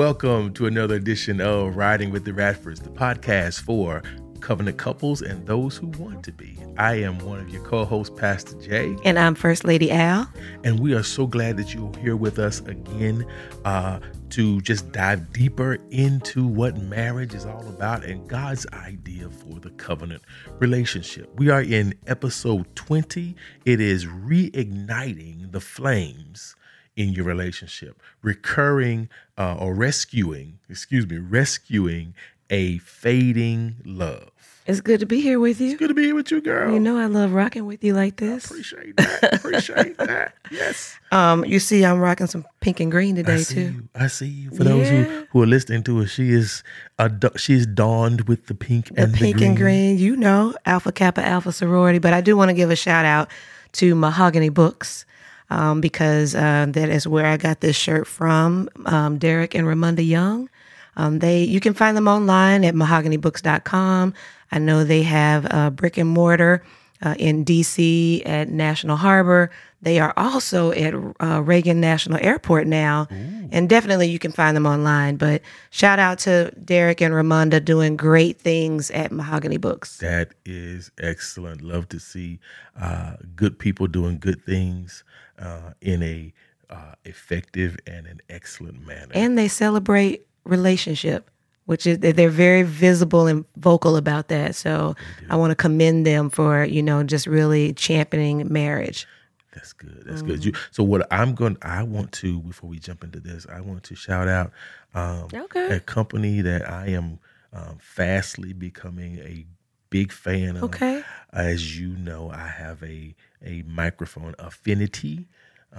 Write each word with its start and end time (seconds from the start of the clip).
Welcome 0.00 0.54
to 0.54 0.64
another 0.64 0.94
edition 0.94 1.42
of 1.42 1.76
Riding 1.76 2.10
with 2.10 2.24
the 2.24 2.32
Radfords, 2.32 2.82
the 2.82 2.88
podcast 2.88 3.60
for 3.60 4.02
covenant 4.40 4.78
couples 4.78 5.20
and 5.20 5.46
those 5.46 5.76
who 5.76 5.88
want 5.88 6.24
to 6.24 6.32
be. 6.32 6.56
I 6.78 6.94
am 6.94 7.18
one 7.18 7.38
of 7.38 7.50
your 7.50 7.62
co 7.64 7.84
hosts, 7.84 8.18
Pastor 8.18 8.58
Jay. 8.62 8.96
And 9.04 9.18
I'm 9.18 9.34
First 9.34 9.64
Lady 9.64 9.90
Al. 9.90 10.26
And 10.64 10.80
we 10.80 10.94
are 10.94 11.02
so 11.02 11.26
glad 11.26 11.58
that 11.58 11.74
you're 11.74 11.94
here 11.98 12.16
with 12.16 12.38
us 12.38 12.60
again 12.60 13.26
uh, 13.66 14.00
to 14.30 14.62
just 14.62 14.90
dive 14.90 15.34
deeper 15.34 15.76
into 15.90 16.46
what 16.46 16.78
marriage 16.78 17.34
is 17.34 17.44
all 17.44 17.68
about 17.68 18.02
and 18.02 18.26
God's 18.26 18.66
idea 18.72 19.28
for 19.28 19.60
the 19.60 19.70
covenant 19.72 20.22
relationship. 20.60 21.30
We 21.38 21.50
are 21.50 21.60
in 21.60 21.92
episode 22.06 22.74
20. 22.74 23.36
It 23.66 23.82
is 23.82 24.06
reigniting 24.06 25.52
the 25.52 25.60
flames 25.60 26.56
in 26.96 27.12
your 27.12 27.24
relationship, 27.24 28.00
recurring 28.22 29.08
uh, 29.38 29.56
or 29.58 29.74
rescuing, 29.74 30.58
excuse 30.68 31.08
me, 31.08 31.18
rescuing 31.18 32.14
a 32.50 32.78
fading 32.78 33.76
love. 33.84 34.30
It's 34.66 34.80
good 34.80 35.00
to 35.00 35.06
be 35.06 35.20
here 35.20 35.40
with 35.40 35.60
you. 35.60 35.70
It's 35.70 35.78
good 35.78 35.88
to 35.88 35.94
be 35.94 36.04
here 36.04 36.14
with 36.14 36.30
you, 36.30 36.40
girl. 36.40 36.72
You 36.72 36.78
know 36.78 36.96
I 36.98 37.06
love 37.06 37.32
rocking 37.32 37.66
with 37.66 37.82
you 37.82 37.94
like 37.94 38.16
this. 38.16 38.44
I 38.44 38.54
appreciate 38.54 38.96
that. 38.98 39.34
appreciate 39.34 39.96
that. 39.98 40.34
Yes. 40.50 40.96
Um, 41.10 41.44
you 41.44 41.58
see, 41.58 41.84
I'm 41.84 41.98
rocking 41.98 42.26
some 42.26 42.44
pink 42.60 42.78
and 42.78 42.90
green 42.90 43.16
today 43.16 43.34
I 43.34 43.36
see 43.38 43.54
too. 43.54 43.60
You. 43.60 43.88
I 43.94 44.06
see 44.06 44.26
you. 44.26 44.50
For 44.50 44.62
those 44.62 44.88
who, 44.88 45.26
who 45.30 45.42
are 45.42 45.46
listening 45.46 45.82
to 45.84 46.00
us, 46.02 46.10
she 46.10 46.30
is 46.30 46.62
a 46.98 47.10
she 47.36 47.54
is 47.54 47.66
donned 47.66 48.28
with 48.28 48.46
the 48.46 48.54
pink 48.54 48.94
the 48.94 49.02
and 49.02 49.14
pink 49.14 49.36
the 49.36 49.38
green. 49.38 49.48
and 49.48 49.56
green. 49.56 49.98
You 49.98 50.16
know, 50.16 50.54
Alpha 50.66 50.92
Kappa 50.92 51.26
Alpha 51.26 51.52
sorority. 51.52 51.98
But 51.98 52.12
I 52.12 52.20
do 52.20 52.36
want 52.36 52.50
to 52.50 52.54
give 52.54 52.70
a 52.70 52.76
shout 52.76 53.04
out 53.04 53.28
to 53.72 53.94
Mahogany 53.94 54.50
Books. 54.50 55.04
Um, 55.50 55.80
because 55.80 56.36
uh, 56.36 56.66
that 56.68 56.88
is 56.88 57.08
where 57.08 57.26
I 57.26 57.36
got 57.36 57.60
this 57.60 57.74
shirt 57.74 58.06
from. 58.06 58.68
Um, 58.86 59.18
Derrick 59.18 59.54
and 59.54 59.66
Ramunda 59.66 60.06
Young. 60.06 60.48
Um, 60.96 61.18
they 61.18 61.42
you 61.42 61.60
can 61.60 61.74
find 61.74 61.96
them 61.96 62.08
online 62.08 62.64
at 62.64 62.74
mahoganybooks.com. 62.74 64.14
I 64.52 64.58
know 64.58 64.84
they 64.84 65.02
have 65.02 65.46
a 65.50 65.70
brick 65.70 65.98
and 65.98 66.08
mortar 66.08 66.62
uh, 67.02 67.14
in 67.18 67.44
DC 67.44 68.22
at 68.26 68.48
National 68.48 68.96
Harbor. 68.96 69.50
They 69.82 69.98
are 69.98 70.12
also 70.16 70.72
at 70.72 70.92
uh, 71.22 71.40
Reagan 71.42 71.80
National 71.80 72.18
Airport 72.20 72.66
now, 72.66 73.06
and 73.50 73.66
definitely 73.66 74.08
you 74.10 74.18
can 74.18 74.30
find 74.30 74.54
them 74.54 74.66
online. 74.66 75.16
But 75.16 75.40
shout 75.70 75.98
out 75.98 76.18
to 76.20 76.52
Derrick 76.62 77.00
and 77.00 77.14
Ramunda 77.14 77.64
doing 77.64 77.96
great 77.96 78.38
things 78.38 78.90
at 78.90 79.10
Mahogany 79.10 79.56
Books. 79.56 79.96
That 79.98 80.34
is 80.44 80.90
excellent. 81.00 81.62
Love 81.62 81.88
to 81.90 81.98
see 81.98 82.40
uh, 82.78 83.14
good 83.34 83.58
people 83.58 83.86
doing 83.86 84.18
good 84.18 84.44
things 84.44 85.02
uh, 85.40 85.72
in 85.80 86.02
a 86.02 86.32
uh, 86.68 86.92
effective 87.04 87.76
and 87.86 88.06
an 88.06 88.20
excellent 88.28 88.86
manner. 88.86 89.10
And 89.12 89.36
they 89.36 89.48
celebrate 89.48 90.26
relationship, 90.44 91.30
which 91.66 91.86
is 91.86 91.98
they're 91.98 92.28
very 92.28 92.62
visible 92.62 93.26
and 93.26 93.44
vocal 93.56 93.96
about 93.96 94.28
that. 94.28 94.54
So 94.54 94.94
I 95.28 95.36
want 95.36 95.50
to 95.50 95.56
commend 95.56 96.06
them 96.06 96.30
for 96.30 96.64
you 96.64 96.82
know 96.82 97.02
just 97.02 97.26
really 97.26 97.72
championing 97.72 98.52
marriage. 98.52 99.06
That's 99.54 99.72
good. 99.72 100.04
That's 100.06 100.22
good. 100.22 100.44
You, 100.44 100.52
so 100.70 100.84
what 100.84 101.08
I'm 101.10 101.34
going, 101.34 101.56
I 101.62 101.82
want 101.82 102.12
to 102.12 102.38
before 102.40 102.70
we 102.70 102.78
jump 102.78 103.02
into 103.02 103.18
this, 103.18 103.46
I 103.52 103.60
want 103.60 103.82
to 103.84 103.96
shout 103.96 104.28
out 104.28 104.52
um, 104.94 105.26
Okay. 105.34 105.74
a 105.74 105.80
company 105.80 106.40
that 106.40 106.70
I 106.70 106.86
am 106.88 107.18
um, 107.52 107.78
fastly 107.80 108.52
becoming 108.52 109.18
a 109.18 109.44
big 109.90 110.12
fan 110.12 110.56
of. 110.56 110.62
Okay. 110.64 111.02
As 111.32 111.76
you 111.78 111.88
know, 111.96 112.30
I 112.30 112.46
have 112.46 112.80
a 112.84 113.16
a 113.44 113.62
microphone 113.62 114.34
affinity. 114.38 115.28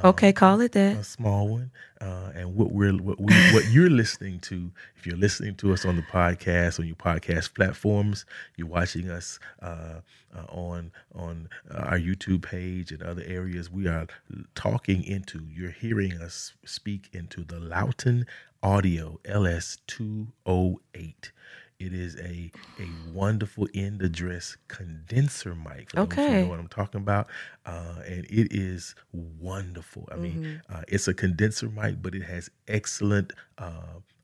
Okay, 0.06 0.32
call 0.32 0.62
it 0.62 0.72
that. 0.72 0.96
a 0.96 1.04
small 1.04 1.50
one. 1.50 1.72
Uh, 2.00 2.32
and 2.34 2.56
what 2.56 2.72
we're 2.72 2.94
what 2.94 3.20
we 3.20 3.34
what 3.52 3.70
you're 3.72 3.90
listening 4.02 4.40
to, 4.40 4.72
if 4.96 5.06
you're 5.06 5.18
listening 5.18 5.54
to 5.56 5.74
us 5.74 5.84
on 5.86 5.98
the 5.98 6.02
podcast 6.02 6.80
on 6.80 6.88
your 6.88 6.96
podcast 6.96 7.54
platforms, 7.54 8.26
you're 8.56 8.68
watching 8.70 9.10
us 9.10 9.38
uh, 9.62 10.00
uh, 10.34 10.46
on 10.48 10.94
on 11.14 11.50
uh, 11.70 11.80
our 11.80 12.00
YouTube 12.00 12.42
page 12.44 12.92
and 12.94 13.04
other 13.04 13.24
areas. 13.26 13.70
We 13.70 13.88
are 13.88 14.08
talking 14.56 15.04
into. 15.04 15.42
You're 15.54 15.72
hearing 15.72 16.14
us 16.22 16.54
speak 16.66 17.10
into 17.12 17.44
the 17.44 17.58
Lauten 17.58 18.26
Audio 18.64 19.20
LS 19.26 19.78
two 19.88 20.28
oh 20.46 20.80
eight. 20.96 21.34
It 21.82 21.94
is 21.94 22.16
a 22.18 22.52
a 22.80 22.88
wonderful 23.12 23.68
end 23.74 24.02
address 24.02 24.56
condenser 24.68 25.56
mic. 25.56 25.92
Those 25.92 26.08
who 26.16 26.22
know 26.44 26.48
what 26.50 26.60
I'm 26.60 26.68
talking 26.68 27.02
about, 27.02 27.28
uh, 27.66 27.96
and 28.08 28.26
it 28.26 28.48
is 28.54 28.96
wonderful. 29.12 30.08
I 30.12 30.16
mean, 30.16 30.62
uh, 30.70 30.82
it's 30.88 31.08
a 31.08 31.14
condenser 31.14 31.70
mic, 31.70 32.02
but 32.02 32.14
it 32.16 32.24
has 32.24 32.50
excellent 32.68 33.34
uh, 33.58 33.72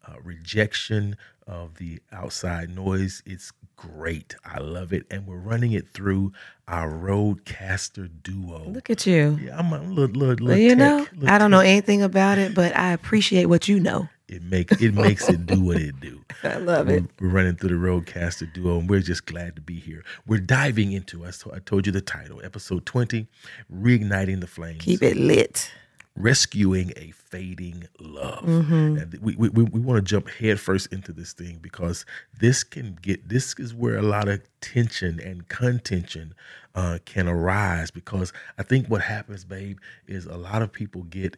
uh, 0.08 0.14
rejection 0.24 1.18
of 1.48 1.76
the 1.78 2.00
outside 2.12 2.70
noise. 2.70 3.24
It's 3.26 3.52
great. 3.76 4.36
I 4.46 4.60
love 4.60 4.92
it, 4.94 5.06
and 5.12 5.26
we're 5.28 5.38
running 5.38 5.72
it 5.72 5.90
through 5.94 6.34
our 6.68 6.90
RODECaster 6.92 8.10
Duo. 8.24 8.70
Look 8.70 8.90
at 8.90 9.06
you. 9.06 9.40
yeah, 9.42 9.58
I'm 9.58 9.72
a 9.72 9.82
little, 9.82 10.16
little, 10.16 10.46
Well, 10.46 10.56
little 10.56 10.58
you 10.58 10.76
tech- 10.76 11.14
know, 11.14 11.28
I 11.28 11.38
don't 11.38 11.52
know 11.52 11.60
anything 11.60 12.02
about 12.04 12.38
it, 12.38 12.54
but 12.54 12.76
I 12.76 12.92
appreciate 12.94 13.46
what 13.46 13.68
you 13.68 13.80
know. 13.80 14.10
It 14.28 14.44
make 14.44 14.72
it 14.82 14.94
makes 14.94 15.30
it 15.30 15.46
do 15.46 15.62
what 15.62 15.78
it 15.78 16.00
do. 16.02 16.22
I 16.44 16.58
love 16.58 16.88
We're, 16.88 16.98
it. 16.98 17.06
we're 17.20 17.30
running 17.30 17.56
through 17.56 17.70
the 17.70 17.76
RODECaster 17.76 18.52
Duo, 18.54 18.80
and 18.80 18.90
we're 18.90 19.00
just 19.00 19.26
glad 19.26 19.56
to 19.56 19.62
be 19.62 19.80
here. 19.80 20.04
We're 20.26 20.40
diving 20.42 20.92
into. 20.92 21.26
I, 21.26 21.30
I 21.54 21.60
told 21.60 21.86
you 21.86 21.94
the 21.94 22.02
title, 22.02 22.42
episode 22.44 22.86
twenty, 22.86 23.28
reigniting 23.74 24.42
the 24.42 24.48
flames, 24.48 24.84
Keep 24.84 25.02
it 25.04 25.16
lit. 25.18 25.72
rescuing 26.16 26.92
a 26.98 27.12
fading 27.12 27.88
love. 28.02 28.44
Mm-hmm. 28.44 28.98
And 28.98 29.14
we 29.22 29.36
we, 29.36 29.50
we, 29.50 29.64
we 29.64 29.80
want 29.80 29.98
to 29.98 30.02
jump 30.10 30.30
headfirst 30.30 30.92
into 30.92 31.14
this 31.14 31.32
thing 31.34 31.60
because 31.62 32.06
this 32.40 32.64
can 32.66 32.98
get 33.02 33.30
this 33.30 33.56
is 33.58 33.74
where 33.74 33.98
a 33.98 34.02
lot 34.02 34.28
of 34.28 34.42
tension 34.60 35.20
and 35.22 35.48
contention 35.48 36.34
uh, 36.76 37.00
can 37.06 37.28
arise. 37.30 37.92
Because 37.92 38.34
I 38.58 38.64
think 38.64 38.88
what 38.88 39.02
happens, 39.04 39.46
babe, 39.46 39.78
is 40.08 40.26
a 40.26 40.38
lot 40.38 40.62
of 40.62 40.72
people 40.74 41.04
get. 41.04 41.38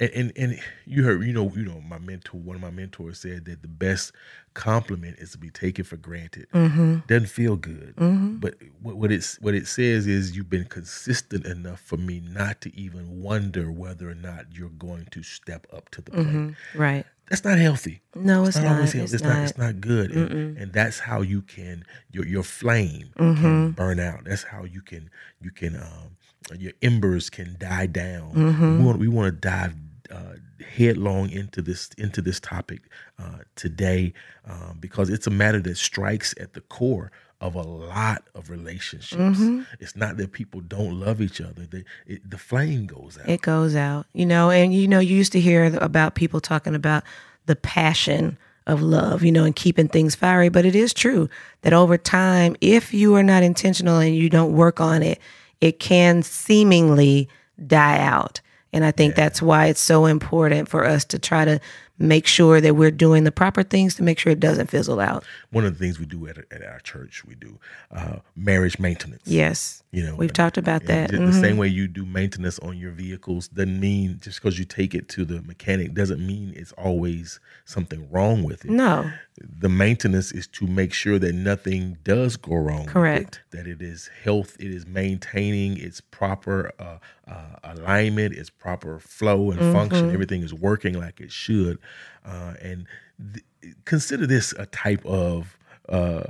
And, 0.00 0.10
and 0.14 0.32
and 0.36 0.60
you 0.86 1.04
heard 1.04 1.22
you 1.24 1.32
know 1.34 1.52
you 1.54 1.62
know 1.62 1.82
my 1.82 1.98
mentor 1.98 2.38
one 2.40 2.56
of 2.56 2.62
my 2.62 2.70
mentors 2.70 3.18
said 3.20 3.44
that 3.44 3.60
the 3.60 3.68
best 3.68 4.12
compliment 4.54 5.18
is 5.18 5.32
to 5.32 5.38
be 5.38 5.50
taken 5.50 5.84
for 5.84 5.98
granted 5.98 6.46
mm-hmm. 6.54 7.00
doesn't 7.06 7.28
feel 7.28 7.56
good 7.56 7.94
mm-hmm. 7.96 8.36
but 8.36 8.54
what, 8.80 8.96
what 8.96 9.12
it's 9.12 9.38
what 9.42 9.54
it 9.54 9.66
says 9.66 10.06
is 10.06 10.34
you've 10.34 10.48
been 10.48 10.64
consistent 10.64 11.44
enough 11.44 11.80
for 11.80 11.98
me 11.98 12.20
not 12.20 12.62
to 12.62 12.74
even 12.74 13.20
wonder 13.22 13.70
whether 13.70 14.08
or 14.08 14.14
not 14.14 14.46
you're 14.52 14.70
going 14.70 15.06
to 15.10 15.22
step 15.22 15.66
up 15.70 15.90
to 15.90 16.00
the 16.00 16.10
plate 16.10 16.26
mm-hmm. 16.26 16.78
Right. 16.80 17.04
that's 17.28 17.44
not 17.44 17.58
healthy 17.58 18.00
No, 18.14 18.46
it's, 18.46 18.56
not 18.56 18.64
not. 18.64 18.72
always 18.76 18.92
healthy. 18.92 19.04
It's, 19.04 19.12
It's, 19.12 19.22
not. 19.22 19.34
not. 19.34 19.42
It's 19.44 19.58
not 19.58 19.80
good, 19.80 20.12
and, 20.12 20.56
and 20.56 20.72
that's 20.72 20.98
how 20.98 21.20
you 21.20 21.42
can 21.42 21.84
your 22.10 22.26
your 22.26 22.42
flame 22.42 23.10
can 23.16 23.70
burn 23.72 24.00
out. 24.00 24.24
That's 24.24 24.42
how 24.44 24.64
you 24.64 24.80
can 24.80 25.10
you 25.40 25.50
can 25.50 25.76
um, 25.76 26.16
your 26.58 26.72
embers 26.82 27.30
can 27.30 27.56
die 27.58 27.86
down. 27.86 28.32
We 28.78 28.84
want 28.84 28.98
we 28.98 29.08
want 29.08 29.26
to 29.32 29.32
dive 29.32 29.74
uh, 30.10 30.34
headlong 30.76 31.30
into 31.30 31.62
this 31.62 31.90
into 31.98 32.20
this 32.20 32.40
topic 32.40 32.82
uh, 33.18 33.38
today 33.54 34.12
um, 34.46 34.78
because 34.80 35.10
it's 35.10 35.26
a 35.26 35.30
matter 35.30 35.60
that 35.60 35.76
strikes 35.76 36.34
at 36.40 36.54
the 36.54 36.60
core 36.62 37.12
of 37.40 37.54
a 37.54 37.62
lot 37.62 38.24
of 38.34 38.50
relationships. 38.50 39.40
It's 39.78 39.96
not 39.96 40.18
that 40.18 40.32
people 40.32 40.60
don't 40.60 41.00
love 41.00 41.20
each 41.20 41.40
other; 41.40 41.66
they, 41.66 41.84
it, 42.06 42.28
the 42.28 42.38
flame 42.38 42.86
goes 42.86 43.18
out. 43.18 43.28
It 43.28 43.40
goes 43.40 43.74
out, 43.74 44.06
you 44.12 44.26
know, 44.26 44.50
and 44.50 44.74
you 44.74 44.86
know, 44.86 44.98
you 45.00 45.16
used 45.16 45.32
to 45.32 45.40
hear 45.40 45.76
about 45.80 46.14
people 46.14 46.40
talking 46.40 46.74
about 46.74 47.02
the 47.46 47.56
passion 47.56 48.36
of 48.66 48.82
love, 48.82 49.22
you 49.22 49.32
know, 49.32 49.44
and 49.44 49.56
keeping 49.56 49.88
things 49.88 50.14
fiery. 50.14 50.48
But 50.48 50.64
it 50.64 50.76
is 50.76 50.92
true 50.92 51.28
that 51.62 51.72
over 51.72 51.96
time, 51.96 52.56
if 52.60 52.92
you 52.92 53.14
are 53.16 53.22
not 53.22 53.42
intentional 53.42 53.98
and 53.98 54.14
you 54.14 54.28
don't 54.28 54.52
work 54.52 54.80
on 54.80 55.02
it, 55.02 55.18
it 55.60 55.78
can 55.78 56.22
seemingly 56.22 57.28
die 57.66 57.98
out. 57.98 58.40
And 58.72 58.84
I 58.84 58.90
think 58.90 59.14
that's 59.14 59.42
why 59.42 59.66
it's 59.66 59.80
so 59.80 60.06
important 60.06 60.68
for 60.68 60.84
us 60.84 61.04
to 61.06 61.18
try 61.18 61.44
to 61.44 61.60
make 62.00 62.26
sure 62.26 62.60
that 62.62 62.74
we're 62.74 62.90
doing 62.90 63.24
the 63.24 63.30
proper 63.30 63.62
things 63.62 63.94
to 63.94 64.02
make 64.02 64.18
sure 64.18 64.32
it 64.32 64.40
doesn't 64.40 64.68
fizzle 64.70 64.98
out. 65.00 65.22
One 65.50 65.66
of 65.66 65.78
the 65.78 65.84
things 65.84 66.00
we 66.00 66.06
do 66.06 66.26
at, 66.26 66.38
at 66.50 66.64
our 66.64 66.80
church, 66.80 67.24
we 67.26 67.34
do 67.34 67.58
uh, 67.94 68.16
marriage 68.34 68.78
maintenance. 68.78 69.22
Yes. 69.26 69.82
You 69.92 70.04
know, 70.04 70.14
We've 70.16 70.32
talked 70.32 70.56
about 70.56 70.84
that. 70.86 71.10
Mhm. 71.10 71.26
The 71.26 71.32
same 71.40 71.56
way 71.58 71.68
you 71.68 71.86
do 71.88 72.06
maintenance 72.06 72.58
on 72.60 72.78
your 72.78 72.92
vehicles 72.92 73.48
doesn't 73.48 73.78
mean 73.78 74.18
just 74.22 74.40
because 74.40 74.58
you 74.58 74.64
take 74.64 74.94
it 74.94 75.08
to 75.10 75.24
the 75.24 75.42
mechanic 75.42 75.92
doesn't 75.94 76.24
mean 76.26 76.54
it's 76.56 76.72
always 76.72 77.38
something 77.66 78.08
wrong 78.10 78.44
with 78.44 78.64
it. 78.64 78.70
No. 78.70 79.10
The 79.58 79.68
maintenance 79.68 80.32
is 80.32 80.46
to 80.48 80.66
make 80.66 80.92
sure 80.92 81.18
that 81.18 81.34
nothing 81.34 81.98
does 82.04 82.36
go 82.36 82.54
wrong. 82.56 82.80
with 82.80 82.88
it, 82.88 82.92
Correct. 82.92 83.40
that 83.50 83.66
it 83.66 83.82
is 83.82 84.08
health, 84.22 84.56
it 84.60 84.70
is 84.70 84.86
maintaining 84.86 85.76
its 85.78 86.00
proper 86.00 86.70
uh, 86.78 86.98
uh, 87.26 87.56
alignment, 87.64 88.34
its 88.34 88.50
proper 88.50 88.98
flow 89.00 89.50
and 89.50 89.60
Mm-hmm. 89.60 89.72
function. 89.72 90.10
Everything 90.10 90.42
is 90.42 90.54
working 90.54 90.98
like 90.98 91.20
it 91.20 91.32
should. 91.32 91.78
Uh, 92.24 92.54
and 92.60 92.86
th- 93.32 93.74
consider 93.84 94.26
this 94.26 94.52
a 94.58 94.66
type 94.66 95.04
of 95.04 95.56
uh, 95.88 96.24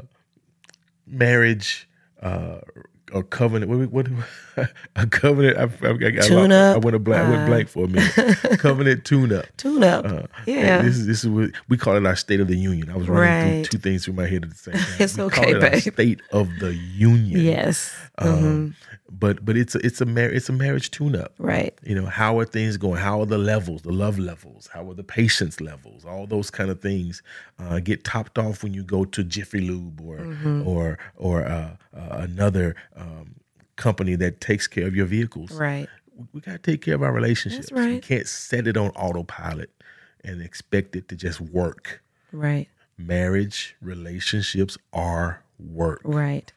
marriage 1.07 1.89
uh, 2.23 2.61
a 3.15 3.23
covenant. 3.23 3.71
What, 3.71 4.07
what 4.57 4.69
a 4.97 5.07
covenant? 5.07 5.57
I, 5.59 5.63
I, 5.87 5.91
I, 5.93 6.11
Tune 6.27 6.53
I, 6.53 6.73
I 6.73 6.77
up, 6.77 6.85
went 6.85 6.97
a 6.97 6.99
blank. 6.99 7.27
I 7.27 7.31
went 7.31 7.43
uh, 7.43 7.47
blank 7.47 7.69
for 7.69 7.85
a 7.85 7.89
minute. 7.89 8.37
covenant 8.59 9.05
tune 9.05 9.33
up. 9.33 9.47
Tune 9.57 9.83
up. 9.85 10.05
Uh, 10.05 10.23
yeah. 10.47 10.83
This 10.83 10.97
is 10.97 11.07
this 11.07 11.25
is 11.25 11.31
what 11.31 11.51
we 11.69 11.77
call 11.77 11.97
it 11.97 12.07
our 12.07 12.17
State 12.17 12.41
of 12.41 12.49
the 12.49 12.57
Union. 12.57 12.91
I 12.91 12.97
was 12.97 13.09
running 13.09 13.21
Right. 13.59 13.67
through 13.67 13.79
two 13.79 13.83
things 13.83 14.05
through 14.05 14.15
my 14.15 14.27
head 14.27 14.45
at 14.45 14.51
the 14.51 14.57
same 14.57 14.75
time. 14.75 14.85
It's 15.01 15.17
we 15.17 15.23
okay, 15.25 15.51
it 15.51 15.63
our 15.65 15.71
babe. 15.71 15.81
State 15.81 16.23
of 16.33 16.49
the 16.61 16.75
Union. 16.75 17.41
yes. 17.41 17.95
Um, 18.19 18.29
Mhm. 18.31 18.75
But 19.13 19.45
but 19.45 19.57
it's 19.57 19.75
a 19.75 19.85
it's 19.85 20.01
a 20.01 20.07
mar- 20.07 20.31
it's 20.31 20.49
a 20.49 20.53
marriage 20.53 20.93
tune 20.93 21.17
up. 21.17 21.35
Right. 21.39 21.77
You 21.83 21.97
know 21.97 22.07
how 22.07 22.39
are 22.39 22.45
things 22.45 22.77
going? 22.77 23.01
How 23.01 23.21
are 23.21 23.27
the 23.27 23.39
levels, 23.39 23.83
the 23.83 23.91
love 23.91 24.21
levels? 24.21 24.69
How 24.73 24.89
are 24.89 24.95
the 24.95 25.03
patience 25.03 25.61
levels? 25.61 26.05
All 26.05 26.29
those 26.29 26.49
kind 26.49 26.71
of 26.71 26.81
things 26.81 27.21
uh, 27.59 27.81
get 27.81 28.05
topped 28.05 28.39
off 28.39 28.63
when 28.63 28.73
you 28.73 28.85
go 28.85 29.05
to 29.07 29.25
Jiffy 29.25 29.61
Lube 29.63 30.01
or 30.01 30.19
Mm-hmm. 30.19 30.69
or 30.69 30.97
or 31.17 31.45
uh, 31.45 31.75
uh, 31.97 32.19
another 32.29 32.77
um, 33.01 33.35
company 33.77 34.15
that 34.17 34.41
takes 34.41 34.67
care 34.67 34.87
of 34.87 34.95
your 34.95 35.07
vehicles 35.07 35.53
Right. 35.53 35.89
we, 36.17 36.27
we 36.35 36.41
got 36.41 36.53
to 36.53 36.59
take 36.59 36.83
care 36.83 36.95
of 36.95 37.03
our 37.03 37.13
relationships. 37.13 37.73
We 37.73 37.81
right. 37.81 38.03
can't 38.03 38.29
set 38.29 38.67
it 38.67 38.77
on 38.77 38.91
autopilot 38.91 39.71
and 40.23 40.43
expect 40.43 40.95
it 40.97 41.09
to 41.09 41.17
just 41.17 41.41
work. 41.41 42.03
Right. 42.33 42.69
Marriage 42.99 43.77
relationships 43.81 44.77
are 44.93 45.43
work. 45.59 46.03
Right. 46.05 46.53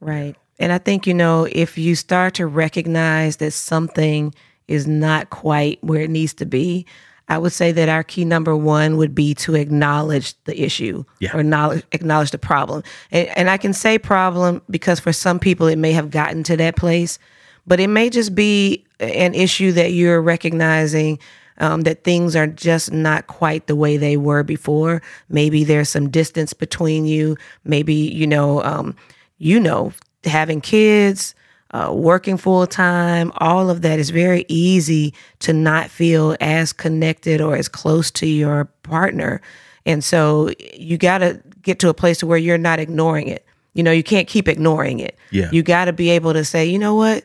Right. 0.00 0.36
And 0.60 0.72
I 0.72 0.78
think, 0.78 1.06
you 1.06 1.14
know, 1.14 1.48
if 1.50 1.76
you 1.76 1.94
start 1.94 2.34
to 2.34 2.46
recognize 2.46 3.38
that 3.38 3.52
something 3.52 4.34
is 4.68 4.86
not 4.86 5.30
quite 5.30 5.82
where 5.82 6.02
it 6.02 6.10
needs 6.10 6.34
to 6.34 6.46
be, 6.46 6.86
I 7.28 7.38
would 7.38 7.52
say 7.52 7.72
that 7.72 7.88
our 7.88 8.02
key 8.02 8.24
number 8.24 8.56
one 8.56 8.96
would 8.96 9.14
be 9.14 9.34
to 9.34 9.54
acknowledge 9.54 10.34
the 10.44 10.60
issue 10.62 11.04
Yeah. 11.20 11.36
or 11.36 11.42
knowledge, 11.42 11.84
acknowledge 11.92 12.30
the 12.30 12.38
problem. 12.38 12.82
And, 13.10 13.28
and 13.36 13.50
I 13.50 13.56
can 13.58 13.72
say 13.72 13.98
problem 13.98 14.62
because 14.70 14.98
for 15.00 15.12
some 15.12 15.38
people 15.38 15.66
it 15.66 15.76
may 15.76 15.92
have 15.92 16.10
gotten 16.10 16.42
to 16.44 16.56
that 16.56 16.76
place, 16.76 17.18
but 17.66 17.80
it 17.80 17.88
may 17.88 18.08
just 18.10 18.34
be 18.34 18.84
an 18.98 19.34
issue 19.34 19.72
that 19.72 19.92
you're 19.92 20.22
recognizing 20.22 21.18
um, 21.58 21.82
that 21.82 22.04
things 22.04 22.34
are 22.36 22.46
just 22.46 22.92
not 22.92 23.26
quite 23.26 23.66
the 23.66 23.76
way 23.76 23.96
they 23.96 24.16
were 24.16 24.42
before. 24.42 25.02
Maybe 25.28 25.64
there's 25.64 25.88
some 25.88 26.08
distance 26.08 26.52
between 26.52 27.04
you. 27.04 27.36
Maybe, 27.64 27.94
you 27.94 28.26
know, 28.26 28.62
um, 28.62 28.96
you 29.38 29.60
know, 29.60 29.92
having 30.24 30.60
kids, 30.60 31.34
uh, 31.72 31.92
working 31.92 32.36
full 32.36 32.66
time, 32.66 33.30
all 33.36 33.68
of 33.68 33.82
that 33.82 33.98
is 33.98 34.10
very 34.10 34.44
easy 34.48 35.12
to 35.40 35.52
not 35.52 35.90
feel 35.90 36.36
as 36.40 36.72
connected 36.72 37.40
or 37.40 37.56
as 37.56 37.68
close 37.68 38.10
to 38.12 38.26
your 38.26 38.66
partner. 38.82 39.40
And 39.84 40.02
so 40.02 40.50
you 40.74 40.96
got 40.98 41.18
to 41.18 41.42
get 41.62 41.78
to 41.80 41.88
a 41.88 41.94
place 41.94 42.18
to 42.18 42.26
where 42.26 42.38
you're 42.38 42.58
not 42.58 42.78
ignoring 42.78 43.28
it. 43.28 43.44
You 43.74 43.82
know, 43.82 43.92
you 43.92 44.02
can't 44.02 44.26
keep 44.26 44.48
ignoring 44.48 44.98
it. 44.98 45.16
Yeah. 45.30 45.50
You 45.52 45.62
got 45.62 45.84
to 45.86 45.92
be 45.92 46.10
able 46.10 46.32
to 46.32 46.44
say, 46.44 46.66
you 46.66 46.78
know 46.78 46.94
what, 46.94 47.24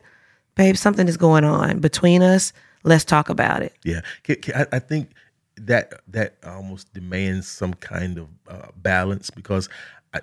babe, 0.54 0.76
something 0.76 1.08
is 1.08 1.16
going 1.16 1.44
on 1.44 1.80
between 1.80 2.22
us. 2.22 2.52
Let's 2.84 3.04
talk 3.04 3.30
about 3.30 3.62
it. 3.62 3.74
Yeah, 3.82 4.02
Ca- 4.26 4.36
ca- 4.36 4.66
I, 4.70 4.76
I 4.76 4.78
think 4.78 5.12
that 5.56 6.00
that 6.08 6.34
almost 6.44 6.92
demands 6.92 7.48
some 7.48 7.74
kind 7.74 8.18
of 8.18 8.28
uh, 8.48 8.68
balance 8.76 9.30
because 9.30 9.68
I 10.12 10.20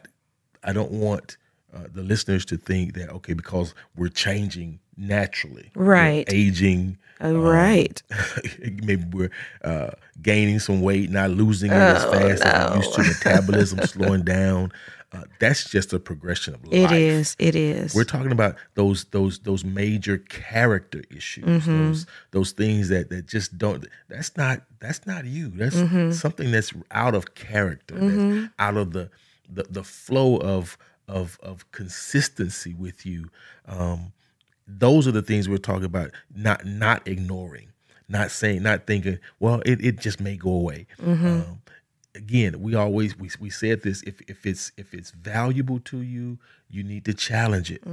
I 0.63 0.73
don't 0.73 0.91
want 0.91 1.37
uh, 1.73 1.87
the 1.93 2.03
listeners 2.03 2.45
to 2.45 2.57
think 2.57 2.93
that 2.95 3.09
okay 3.09 3.33
because 3.33 3.73
we're 3.95 4.09
changing 4.09 4.79
naturally, 4.97 5.71
we're 5.75 5.85
Right. 5.85 6.25
aging. 6.31 6.97
Uh, 7.23 7.35
right. 7.37 8.01
maybe 8.83 9.03
we're 9.11 9.29
uh, 9.63 9.91
gaining 10.21 10.57
some 10.59 10.81
weight, 10.81 11.09
not 11.11 11.29
losing 11.29 11.71
it 11.71 11.75
as 11.75 12.03
Oh, 12.03 12.11
fast 12.11 12.43
as 12.43 12.71
we 12.71 12.77
used 12.77 12.93
to. 12.95 13.03
Metabolism 13.03 13.79
slowing 13.83 14.23
down. 14.23 14.71
Uh, 15.13 15.23
that's 15.39 15.69
just 15.69 15.91
a 15.93 15.99
progression 15.99 16.53
of 16.55 16.61
It 16.71 16.83
life. 16.83 16.91
is. 16.93 17.35
It 17.37 17.53
is. 17.55 17.93
We're 17.93 18.05
talking 18.05 18.31
about 18.31 18.55
those 18.75 19.03
those 19.11 19.39
those 19.39 19.63
major 19.65 20.17
character 20.19 21.03
issues, 21.11 21.43
Mm-hmm. 21.45 21.87
those 21.89 22.05
those 22.31 22.51
things 22.53 22.87
that 22.89 23.09
that 23.09 23.27
just 23.27 23.57
don't. 23.57 23.85
That's 24.09 24.35
not 24.37 24.63
that's 24.79 25.05
not 25.05 25.25
you. 25.25 25.49
That's 25.49 25.75
Mm-hmm. 25.75 26.11
something 26.11 26.49
that's 26.51 26.73
out 26.91 27.13
of 27.13 27.35
character. 27.35 27.95
That's 27.99 28.49
out 28.57 28.77
of 28.77 28.93
the 28.93 29.09
the 29.53 29.63
the 29.69 29.83
flow 29.83 30.37
of 30.37 30.77
of 31.07 31.37
of 31.43 31.69
consistency 31.71 32.73
with 32.73 33.05
you. 33.05 33.29
Um, 33.67 34.13
those 34.67 35.07
are 35.07 35.11
the 35.11 35.21
things 35.21 35.49
we're 35.49 35.57
talking 35.57 35.85
about. 35.85 36.11
Not 36.33 36.65
not 36.65 37.07
ignoring, 37.07 37.69
not 38.07 38.31
saying, 38.31 38.63
not 38.63 38.87
thinking. 38.87 39.19
Well, 39.39 39.61
it 39.65 39.83
it 39.83 39.99
just 39.99 40.19
may 40.19 40.37
go 40.37 40.51
away. 40.51 40.87
Mm-hmm. 41.01 41.27
Um, 41.27 41.61
again, 42.15 42.61
we 42.61 42.75
always 42.75 43.17
we 43.17 43.29
we 43.39 43.49
said 43.49 43.81
this. 43.83 44.01
If 44.03 44.21
if 44.27 44.45
it's 44.45 44.71
if 44.77 44.93
it's 44.93 45.11
valuable 45.11 45.79
to 45.81 46.01
you, 46.01 46.37
you 46.69 46.83
need 46.83 47.05
to 47.05 47.13
challenge 47.13 47.71
it. 47.71 47.83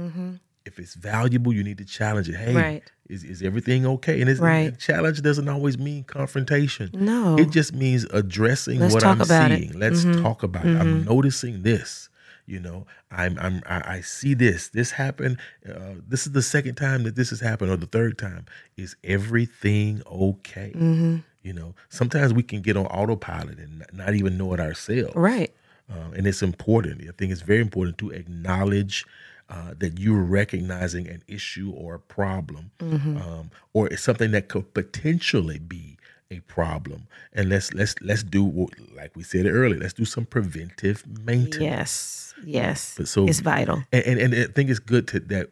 If 0.65 0.77
it's 0.77 0.93
valuable, 0.93 1.51
you 1.51 1.63
need 1.63 1.79
to 1.79 1.85
challenge 1.85 2.29
it. 2.29 2.35
Hey, 2.35 2.47
Mm-hmm. 2.53 2.57
Right. 2.57 2.83
is 3.09 3.23
is 3.23 3.41
everything 3.41 3.85
okay? 3.87 4.21
And 4.21 4.29
it's, 4.29 4.39
Right. 4.39 4.77
challenge 4.77 5.21
doesn't 5.21 5.47
always 5.49 5.77
mean 5.79 6.03
confrontation. 6.03 6.91
No. 6.93 7.37
It 7.39 7.49
just 7.49 7.73
means 7.73 8.05
addressing 8.11 8.79
Let's 8.79 8.93
what 8.93 9.01
talk 9.01 9.15
I'm 9.15 9.21
about 9.21 9.51
it. 9.51 9.61
Mm-hmm. 9.61 9.71
seeing. 9.71 9.79
Let's 9.79 10.03
talk 10.21 10.43
about 10.43 10.65
it. 10.65 10.77
I'm 10.77 11.03
noticing 11.05 11.63
this. 11.63 12.08
You 12.49 12.59
know, 12.59 12.87
I'm 13.11 13.37
I'm 13.39 13.61
I, 13.67 14.01
see 14.01 14.33
this. 14.33 14.69
This 14.69 14.91
happened. 14.91 15.37
Uh, 15.67 15.95
this 16.07 16.25
is 16.25 16.33
the 16.33 16.41
second 16.41 16.75
time 16.75 17.03
that 17.03 17.15
this 17.15 17.29
has 17.29 17.39
happened, 17.39 17.71
or 17.71 17.77
the 17.77 17.85
third 17.85 18.17
time. 18.17 18.45
Is 18.75 18.95
everything 19.03 20.01
okay? 20.11 20.71
Mm-hmm. 20.75 21.17
You 21.43 21.53
know, 21.53 21.75
sometimes 21.89 22.33
we 22.33 22.43
can 22.43 22.61
get 22.61 22.75
on 22.75 22.85
autopilot 22.87 23.59
and 23.59 23.79
not- 23.79 23.93
not 23.93 24.13
even 24.15 24.37
know 24.37 24.53
it 24.53 24.59
ourselves. 24.59 25.15
right. 25.15 25.53
Uh, 25.91 26.11
and 26.15 26.27
it's 26.27 26.43
important. 26.43 27.01
I 27.01 27.11
think 27.17 27.31
it's 27.31 27.41
very 27.41 27.61
important 27.61 27.97
to 27.99 28.11
acknowledge 28.11 29.05
uh, 29.49 29.73
that 29.79 29.97
you're 29.99 30.21
recognizing 30.21 31.07
an 31.07 31.23
issue 31.27 31.71
or 31.75 31.95
a 31.95 31.99
problem, 31.99 32.69
Mm-hmm. 32.79 33.17
um, 33.17 33.49
or 33.73 33.87
it's 33.87 34.03
something 34.03 34.29
that 34.31 34.49
could 34.49 34.71
potentially 34.75 35.57
be 35.57 35.88
a 36.31 36.39
problem. 36.41 37.07
And 37.33 37.49
let's 37.49 37.73
let's 37.73 37.95
let's 38.01 38.23
do 38.23 38.43
what, 38.43 38.69
like 38.95 39.15
we 39.15 39.23
said 39.23 39.45
earlier. 39.45 39.79
Let's 39.79 39.93
do 39.93 40.05
some 40.05 40.25
preventive 40.25 41.03
maintenance. 41.25 41.57
Yes. 41.61 42.33
Yes. 42.45 42.93
But 42.97 43.07
so- 43.07 43.27
it's 43.27 43.39
vital. 43.39 43.83
And, 43.91 44.03
and 44.05 44.19
and 44.33 44.35
I 44.49 44.51
think 44.53 44.69
it's 44.69 44.79
good 44.79 45.07
to 45.09 45.19
that 45.21 45.49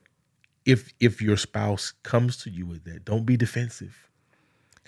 if 0.65 0.93
if 0.99 1.21
your 1.21 1.37
spouse 1.37 1.93
comes 2.03 2.37
to 2.37 2.49
you 2.49 2.65
with 2.65 2.83
that, 2.85 3.05
don't 3.05 3.25
be 3.25 3.37
defensive. 3.37 4.07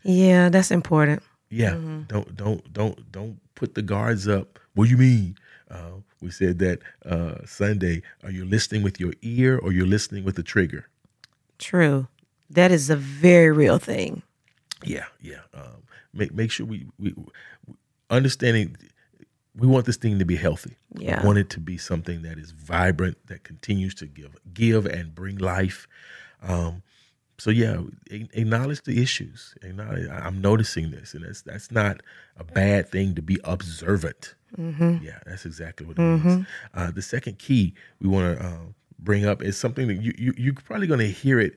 Yeah, 0.03 0.49
that's 0.49 0.71
important. 0.71 1.23
Yeah, 1.49 1.71
Mm-hmm. 1.71 2.01
don't 2.07 2.35
don't 2.37 2.73
don't 2.73 3.11
don't 3.11 3.39
put 3.55 3.73
the 3.75 3.81
guards 3.81 4.27
up. 4.27 4.59
What 4.75 4.85
do 4.85 4.91
you 4.91 4.97
mean? 4.97 5.35
Uh, 5.71 6.01
we 6.21 6.31
said 6.31 6.59
that 6.59 6.79
uh, 7.05 7.45
Sunday. 7.45 8.01
Are 8.23 8.31
you 8.31 8.45
listening 8.45 8.83
with 8.83 8.99
your 8.99 9.13
ear 9.21 9.57
or 9.57 9.71
you're 9.71 9.87
listening 9.87 10.23
with 10.23 10.35
the 10.35 10.43
trigger? 10.43 10.87
True. 11.57 12.07
That 12.51 12.71
is 12.71 12.89
a 12.89 12.95
very 12.95 13.51
real 13.51 13.77
thing. 13.79 14.21
Yeah, 14.85 15.05
yeah. 15.21 15.41
Um, 15.53 15.83
make 16.13 16.33
make 16.33 16.51
sure 16.51 16.65
we, 16.65 16.87
we 16.97 17.13
understanding. 18.09 18.75
We 19.55 19.67
want 19.67 19.85
this 19.85 19.97
thing 19.97 20.19
to 20.19 20.25
be 20.25 20.37
healthy. 20.37 20.77
Yeah. 20.95 21.21
We 21.21 21.27
want 21.27 21.39
it 21.39 21.49
to 21.51 21.59
be 21.59 21.77
something 21.77 22.21
that 22.21 22.37
is 22.37 22.51
vibrant, 22.51 23.17
that 23.27 23.43
continues 23.43 23.93
to 23.95 24.05
give 24.05 24.37
give 24.53 24.85
and 24.85 25.13
bring 25.13 25.37
life. 25.37 25.87
Um, 26.41 26.81
so 27.37 27.49
yeah, 27.51 27.81
acknowledge 28.09 28.83
the 28.83 29.01
issues. 29.01 29.55
Acknowledge, 29.61 30.07
I'm 30.09 30.41
noticing 30.41 30.91
this, 30.91 31.13
and 31.13 31.23
that's 31.25 31.41
that's 31.41 31.71
not 31.71 32.01
a 32.37 32.43
bad 32.43 32.89
thing 32.89 33.15
to 33.15 33.21
be 33.21 33.37
observant. 33.43 34.35
Yeah, 35.03 35.19
that's 35.25 35.45
exactly 35.45 35.85
what 35.85 35.97
it 35.97 36.01
is. 36.25 36.45
Uh, 36.73 36.91
the 36.91 37.01
second 37.01 37.39
key 37.39 37.73
we 38.01 38.07
want 38.09 38.37
to 38.39 38.45
uh, 38.45 38.57
bring 38.97 39.25
up 39.25 39.41
is 39.41 39.57
something 39.57 39.87
that 39.87 40.01
you, 40.01 40.13
you 40.17 40.33
you're 40.37 40.53
probably 40.53 40.87
going 40.87 40.99
to 40.99 41.11
hear 41.11 41.39
it 41.39 41.55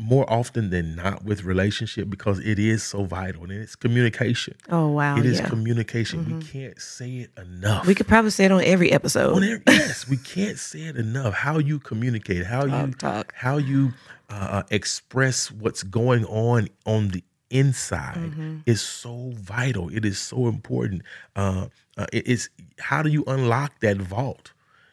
more 0.00 0.24
often 0.32 0.70
than 0.70 0.96
not 0.96 1.24
with 1.24 1.44
relationship 1.44 2.08
because 2.08 2.38
it 2.40 2.58
is 2.58 2.82
so 2.82 3.04
vital 3.04 3.42
and 3.44 3.52
it's 3.52 3.76
communication. 3.76 4.54
Oh 4.70 4.88
wow. 4.88 5.16
It 5.18 5.26
is 5.26 5.36
yeah. 5.36 5.42
Mm-hmm. 5.42 5.50
communication. 5.50 6.38
We 6.38 6.44
can't 6.46 6.80
say 6.80 7.10
it 7.18 7.30
enough. 7.38 7.86
we 7.86 7.94
could 7.94 8.08
probably 8.08 8.30
say 8.30 8.46
it 8.46 8.52
on 8.52 8.62
every 8.64 8.90
episode. 8.92 9.34
On 9.36 9.44
every- 9.44 9.62
yes, 9.68 10.08
we 10.08 10.16
can't 10.16 10.58
say 10.58 10.80
it 10.80 10.96
enough. 10.96 11.34
How 11.34 11.58
you 11.58 11.78
communicate, 11.78 12.46
how 12.46 12.64
you 12.64 12.70
Talk, 12.94 12.98
talk. 12.98 13.34
how 13.36 13.58
you 13.58 13.92
uh, 14.30 14.62
express 14.70 15.50
what's 15.50 15.82
going 15.82 16.24
on 16.26 16.68
on 16.86 17.08
the 17.08 17.22
inside 17.50 18.14
Mm-hmm. 18.16 18.58
is 18.66 18.80
so 18.80 19.32
vital. 19.34 19.88
It 19.90 20.04
is 20.04 20.18
so 20.18 20.46
important. 20.46 21.02
Uh, 21.34 21.66
uh, 21.98 22.06
it 22.12 22.26
is 22.26 22.48
how 22.78 23.02
do 23.02 23.10
you 23.10 23.24
unlock 23.26 23.80
that 23.80 23.96
vault? 23.98 24.52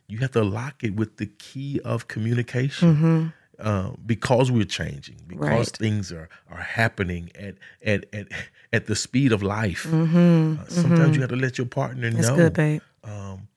You 0.10 0.18
have 0.20 0.32
to 0.32 0.44
lock 0.44 0.84
it 0.84 0.96
with 0.96 1.18
the 1.18 1.28
key 1.28 1.80
of 1.86 2.08
communication. 2.08 3.34
Uh, 3.60 3.90
because 4.06 4.52
we're 4.52 4.64
changing, 4.66 5.18
because 5.28 5.46
Mm-hmm. 5.48 5.58
Right. 5.58 5.68
things 5.68 6.12
are 6.12 6.30
are 6.50 6.62
happening 6.62 7.32
at 7.36 7.56
at 7.84 8.06
at 8.14 8.28
at 8.72 8.86
the 8.86 8.96
speed 8.96 9.32
of 9.34 9.42
life. 9.42 9.84
Mm-hmm. 9.90 10.62
Uh, 10.62 10.66
sometimes 10.68 11.16
you 11.16 11.22
have 11.22 11.32
to 11.32 11.36
let 11.36 11.58
your 11.58 11.68
partner 11.68 12.10
That's 12.12 12.28
know 12.30 12.36
good, 12.36 12.54
babe. 12.54 12.82
um, 13.04 13.48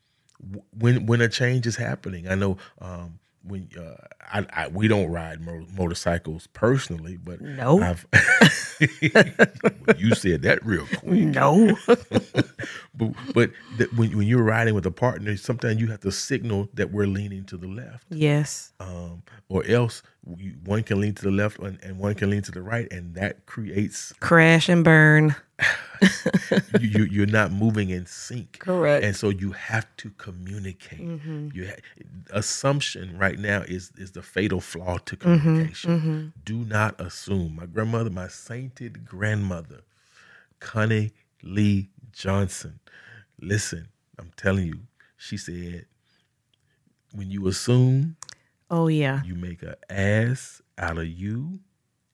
w- 0.42 0.64
when 0.78 1.04
when 1.06 1.20
a 1.20 1.28
change 1.28 1.66
is 1.66 1.76
happening. 1.76 2.26
I 2.28 2.34
know 2.34 2.56
um, 2.80 3.19
when 3.42 3.68
uh, 3.78 3.94
I, 4.32 4.46
I 4.64 4.68
we 4.68 4.86
don't 4.88 5.10
ride 5.10 5.40
mo- 5.40 5.66
motorcycles 5.76 6.46
personally, 6.48 7.16
but 7.16 7.40
No. 7.40 7.80
I've 7.80 8.06
you 9.98 10.14
said 10.14 10.42
that 10.42 10.64
real 10.64 10.86
quick. 10.86 11.04
No. 11.04 11.76
But 12.94 13.12
but 13.32 13.50
when 13.96 14.16
when 14.16 14.26
you're 14.26 14.42
riding 14.42 14.74
with 14.74 14.84
a 14.84 14.90
partner, 14.90 15.34
sometimes 15.38 15.80
you 15.80 15.86
have 15.86 16.00
to 16.00 16.12
signal 16.12 16.68
that 16.74 16.90
we're 16.92 17.06
leaning 17.06 17.44
to 17.44 17.56
the 17.56 17.66
left, 17.66 18.04
yes. 18.10 18.72
um, 18.78 19.22
or 19.48 19.64
else 19.66 20.02
you, 20.36 20.54
one 20.64 20.82
can 20.82 21.00
lean 21.00 21.14
to 21.14 21.22
the 21.22 21.30
left 21.30 21.58
and, 21.60 21.78
and 21.82 21.98
one 21.98 22.14
can 22.14 22.28
lean 22.28 22.42
to 22.42 22.50
the 22.52 22.60
right, 22.60 22.92
and 22.92 23.14
that 23.14 23.46
creates 23.46 24.12
Crash 24.20 24.68
and 24.68 24.84
burn. 24.84 25.34
you, 26.80 26.88
you 26.88 27.04
you're 27.04 27.26
not 27.26 27.52
moving 27.52 27.90
in 27.90 28.06
sync. 28.06 28.58
Correct. 28.58 29.04
And 29.04 29.14
so 29.14 29.28
you 29.28 29.52
have 29.52 29.86
to 29.98 30.10
communicate. 30.10 31.00
Mm-hmm. 31.00 31.48
You 31.52 31.68
ha- 31.68 32.04
assumption 32.30 33.16
right 33.18 33.38
now 33.38 33.62
is 33.62 33.92
is 33.96 34.12
the 34.12 34.22
fatal 34.22 34.60
flaw 34.60 34.98
to 34.98 35.16
mm-hmm. 35.16 35.38
communication. 35.38 35.98
Mm-hmm. 35.98 36.26
Do 36.44 36.64
not 36.64 37.00
assume. 37.00 37.56
My 37.56 37.66
grandmother, 37.66 38.10
my 38.10 38.28
sainted 38.28 39.04
grandmother, 39.04 39.82
Connie 40.60 41.12
Lee 41.42 41.90
Johnson. 42.12 42.80
Listen, 43.40 43.88
I'm 44.18 44.30
telling 44.36 44.66
you, 44.66 44.80
she 45.16 45.36
said, 45.36 45.86
when 47.14 47.30
you 47.30 47.46
assume, 47.48 48.16
Oh 48.70 48.88
yeah. 48.88 49.22
you 49.24 49.34
make 49.34 49.62
an 49.62 49.74
ass 49.88 50.62
out 50.78 50.98
of 50.98 51.08
you 51.08 51.60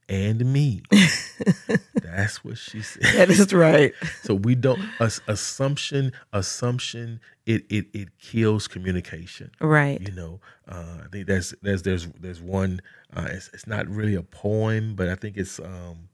and 0.09 0.45
me. 0.53 0.83
That's 1.95 2.45
what 2.45 2.59
she 2.59 2.83
said. 2.83 3.03
That 3.03 3.31
is 3.31 3.53
right. 3.53 3.93
So 4.23 4.35
we 4.35 4.55
don't 4.55 4.81
as, 5.01 5.21
assumption 5.29 6.13
assumption 6.33 7.21
it 7.45 7.65
it 7.71 7.87
it 7.93 8.09
kills 8.19 8.69
communication. 8.69 9.51
Right. 9.61 10.01
You 10.01 10.15
know, 10.15 10.41
uh, 10.69 10.99
I 11.05 11.07
think 11.11 11.27
there's 11.27 11.55
there's 11.63 11.83
there's 11.83 12.07
there's 12.21 12.41
one. 12.41 12.81
Uh, 13.15 13.29
it's 13.31 13.51
it's 13.53 13.67
not 13.67 13.89
really 13.89 14.15
a 14.15 14.23
poem, 14.23 14.95
but 14.95 15.09
I 15.09 15.15
think 15.15 15.37
it's 15.37 15.59
um 15.59 16.09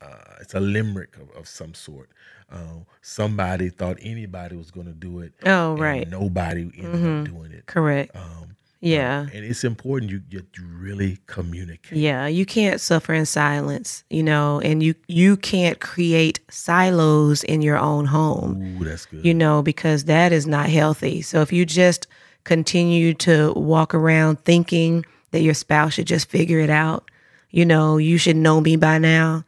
uh, 0.00 0.34
it's 0.40 0.54
a 0.54 0.60
limerick 0.60 1.16
of, 1.16 1.30
of 1.36 1.48
some 1.48 1.74
sort. 1.74 2.10
Uh, 2.50 2.80
somebody 3.00 3.70
thought 3.70 3.96
anybody 4.00 4.56
was 4.56 4.70
going 4.70 4.86
to 4.86 4.92
do 4.92 5.20
it. 5.20 5.32
Oh 5.44 5.72
and 5.72 5.80
right. 5.80 6.08
Nobody 6.08 6.70
ended 6.76 7.28
up 7.28 7.34
doing 7.34 7.52
it. 7.52 7.66
Correct. 7.66 8.14
Um, 8.14 8.56
Yeah. 8.80 9.22
and 9.32 9.44
it's 9.44 9.64
important 9.64 10.10
you 10.10 10.20
get 10.20 10.44
you 10.56 10.64
really 10.66 11.18
communicate. 11.26 11.96
Yeah, 11.98 12.26
you 12.26 12.44
can't 12.44 12.80
suffer 12.80 13.14
in 13.14 13.26
silence, 13.26 14.04
you 14.10 14.22
know, 14.22 14.60
and 14.60 14.82
you 14.82 14.94
you 15.08 15.36
can't 15.36 15.80
create 15.80 16.40
silos 16.50 17.42
in 17.44 17.62
your 17.62 17.78
own 17.78 18.04
home, 18.06 18.78
Ooh, 18.80 18.84
that's 18.84 19.06
good. 19.06 19.24
you 19.24 19.34
know, 19.34 19.62
because 19.62 20.04
that 20.04 20.30
is 20.32 20.46
not 20.46 20.68
healthy. 20.68 21.22
So 21.22 21.40
if 21.40 21.52
you 21.52 21.64
just 21.64 22.06
continue 22.44 23.12
to 23.14 23.52
walk 23.54 23.94
around 23.94 24.44
thinking 24.44 25.04
that 25.32 25.40
your 25.40 25.54
spouse 25.54 25.94
should 25.94 26.06
just 26.06 26.28
figure 26.28 26.60
it 26.60 26.70
out, 26.70 27.10
you 27.50 27.64
know, 27.64 27.96
you 27.96 28.18
should 28.18 28.36
know 28.36 28.60
me 28.60 28.76
by 28.76 28.98
now. 28.98 29.44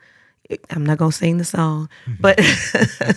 I'm 0.71 0.85
not 0.87 0.97
going 0.97 1.11
to 1.11 1.17
sing 1.17 1.37
the 1.37 1.45
song, 1.45 1.91
but 2.21 2.41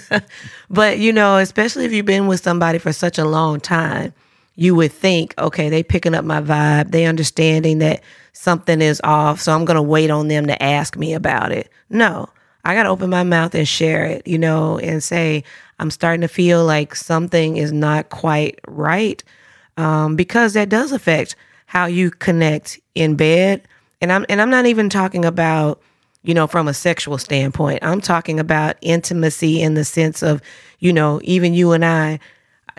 but 0.69 0.99
you 0.99 1.13
know, 1.13 1.37
especially 1.37 1.85
if 1.85 1.93
you've 1.93 2.05
been 2.05 2.27
with 2.27 2.41
somebody 2.43 2.77
for 2.77 2.91
such 2.93 3.17
a 3.17 3.25
long 3.25 3.59
time, 3.61 4.13
you 4.61 4.75
would 4.75 4.91
think, 4.91 5.33
okay, 5.39 5.69
they 5.69 5.81
picking 5.81 6.13
up 6.13 6.23
my 6.23 6.39
vibe. 6.39 6.91
They 6.91 7.05
understanding 7.07 7.79
that 7.79 8.03
something 8.33 8.79
is 8.79 9.01
off, 9.03 9.41
so 9.41 9.51
I'm 9.53 9.65
going 9.65 9.75
to 9.75 9.81
wait 9.81 10.11
on 10.11 10.27
them 10.27 10.45
to 10.45 10.61
ask 10.61 10.95
me 10.95 11.15
about 11.15 11.51
it. 11.51 11.67
No. 11.89 12.29
I 12.63 12.75
got 12.75 12.83
to 12.83 12.89
open 12.89 13.09
my 13.09 13.23
mouth 13.23 13.55
and 13.55 13.67
share 13.67 14.05
it, 14.05 14.27
you 14.27 14.37
know, 14.37 14.77
and 14.77 15.01
say 15.01 15.43
I'm 15.79 15.89
starting 15.89 16.21
to 16.21 16.27
feel 16.27 16.63
like 16.63 16.93
something 16.93 17.57
is 17.57 17.71
not 17.71 18.11
quite 18.11 18.59
right 18.67 19.23
um, 19.77 20.15
because 20.15 20.53
that 20.53 20.69
does 20.69 20.91
affect 20.91 21.35
how 21.65 21.87
you 21.87 22.11
connect 22.11 22.79
in 22.93 23.15
bed. 23.15 23.67
And 23.99 24.11
I'm 24.11 24.27
and 24.29 24.39
I'm 24.39 24.51
not 24.51 24.67
even 24.67 24.89
talking 24.89 25.25
about 25.25 25.81
you 26.21 26.35
know 26.35 26.45
from 26.45 26.67
a 26.67 26.73
sexual 26.75 27.17
standpoint. 27.17 27.79
I'm 27.81 27.99
talking 27.99 28.39
about 28.39 28.75
intimacy 28.81 29.59
in 29.59 29.73
the 29.73 29.85
sense 29.85 30.21
of 30.21 30.39
you 30.77 30.93
know 30.93 31.19
even 31.23 31.55
you 31.55 31.71
and 31.71 31.83
I. 31.83 32.19